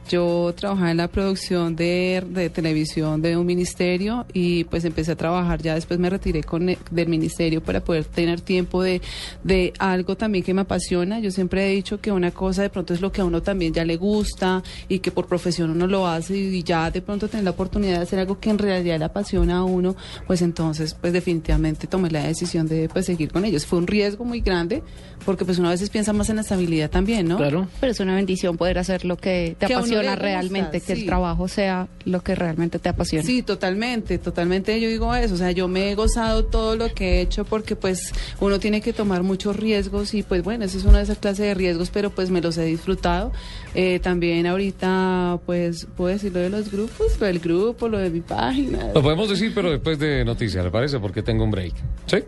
Yo 0.09 0.53
trabajaba 0.57 0.89
en 0.89 0.97
la 0.97 1.07
producción 1.07 1.75
de, 1.75 2.23
de 2.27 2.49
televisión 2.49 3.21
de 3.21 3.37
un 3.37 3.45
ministerio 3.45 4.25
y 4.33 4.63
pues 4.65 4.83
empecé 4.83 5.11
a 5.11 5.15
trabajar, 5.15 5.61
ya 5.61 5.75
después 5.75 5.99
me 5.99 6.09
retiré 6.09 6.43
con, 6.43 6.67
e- 6.67 6.79
del 6.89 7.07
ministerio 7.07 7.61
para 7.61 7.79
poder 7.81 8.05
tener 8.05 8.41
tiempo 8.41 8.81
de, 8.81 9.01
de 9.43 9.71
algo 9.77 10.17
también 10.17 10.43
que 10.43 10.53
me 10.53 10.61
apasiona. 10.61 11.19
Yo 11.19 11.29
siempre 11.29 11.67
he 11.67 11.75
dicho 11.75 12.01
que 12.01 12.11
una 12.11 12.31
cosa 12.31 12.63
de 12.63 12.69
pronto 12.71 12.93
es 12.93 13.01
lo 13.01 13.11
que 13.11 13.21
a 13.21 13.25
uno 13.25 13.43
también 13.43 13.71
ya 13.71 13.85
le 13.85 13.97
gusta 13.97 14.63
y 14.87 14.97
que 14.97 15.11
por 15.11 15.27
profesión 15.27 15.69
uno 15.69 15.85
lo 15.85 16.07
hace 16.07 16.35
y 16.35 16.63
ya 16.63 16.89
de 16.89 17.01
pronto 17.03 17.27
tener 17.27 17.43
la 17.43 17.51
oportunidad 17.51 17.97
de 17.97 18.03
hacer 18.03 18.17
algo 18.19 18.39
que 18.39 18.49
en 18.49 18.57
realidad 18.57 18.97
le 18.97 19.05
apasiona 19.05 19.57
a 19.57 19.63
uno, 19.63 19.95
pues 20.25 20.41
entonces 20.41 20.95
pues 20.99 21.13
definitivamente 21.13 21.85
tomé 21.85 22.09
la 22.09 22.23
decisión 22.23 22.67
de 22.67 22.89
pues 22.89 23.05
seguir 23.05 23.31
con 23.31 23.45
ellos. 23.45 23.65
Fue 23.65 23.77
un 23.77 23.85
riesgo 23.85 24.25
muy 24.25 24.41
grande 24.41 24.81
porque 25.25 25.45
pues 25.45 25.59
uno 25.59 25.67
a 25.67 25.71
veces 25.71 25.89
piensa 25.91 26.13
más 26.13 26.29
en 26.29 26.37
la 26.37 26.41
estabilidad 26.41 26.89
también, 26.89 27.27
¿no? 27.27 27.37
Claro. 27.37 27.67
Pero 27.79 27.91
es 27.91 27.99
una 27.99 28.15
bendición 28.15 28.57
poder 28.57 28.79
hacer 28.79 29.05
lo 29.05 29.17
que 29.17 29.55
te 29.59 29.67
Que 29.67 29.73
a 29.73 29.81
gusta, 30.07 30.15
realmente, 30.15 30.81
que 30.81 30.95
sí. 30.95 31.01
el 31.01 31.05
trabajo 31.05 31.47
sea 31.47 31.87
lo 32.05 32.21
que 32.21 32.35
realmente 32.35 32.79
te 32.79 32.89
apasiona. 32.89 33.25
Sí, 33.25 33.43
totalmente, 33.43 34.17
totalmente 34.17 34.79
yo 34.79 34.89
digo 34.89 35.13
eso, 35.15 35.35
o 35.35 35.37
sea, 35.37 35.51
yo 35.51 35.67
me 35.67 35.91
he 35.91 35.95
gozado 35.95 36.45
todo 36.45 36.75
lo 36.75 36.93
que 36.93 37.17
he 37.17 37.21
hecho 37.21 37.45
porque 37.45 37.75
pues 37.75 38.13
uno 38.39 38.59
tiene 38.59 38.81
que 38.81 38.93
tomar 38.93 39.23
muchos 39.23 39.55
riesgos 39.55 40.13
y 40.13 40.23
pues 40.23 40.43
bueno, 40.43 40.65
esa 40.65 40.77
es 40.77 40.85
una 40.85 40.97
de 40.97 41.03
esas 41.05 41.17
clases 41.17 41.45
de 41.45 41.53
riesgos, 41.53 41.89
pero 41.89 42.09
pues 42.09 42.29
me 42.29 42.41
los 42.41 42.57
he 42.57 42.65
disfrutado. 42.65 43.31
Eh, 43.75 43.99
también 43.99 44.47
ahorita 44.47 45.39
pues 45.45 45.87
puedo 45.95 46.09
decir 46.09 46.33
lo 46.33 46.39
de 46.39 46.49
los 46.49 46.71
grupos, 46.71 47.19
lo 47.19 47.25
del 47.25 47.39
grupo, 47.39 47.87
lo 47.87 47.97
de 47.97 48.09
mi 48.09 48.21
página. 48.21 48.91
Lo 48.93 49.01
podemos 49.01 49.29
decir, 49.29 49.51
pero 49.53 49.71
después 49.71 49.99
de 49.99 50.25
noticias, 50.25 50.63
¿le 50.63 50.71
parece? 50.71 50.99
Porque 50.99 51.21
tengo 51.21 51.43
un 51.43 51.51
break. 51.51 51.73
¿Sí? 52.05 52.23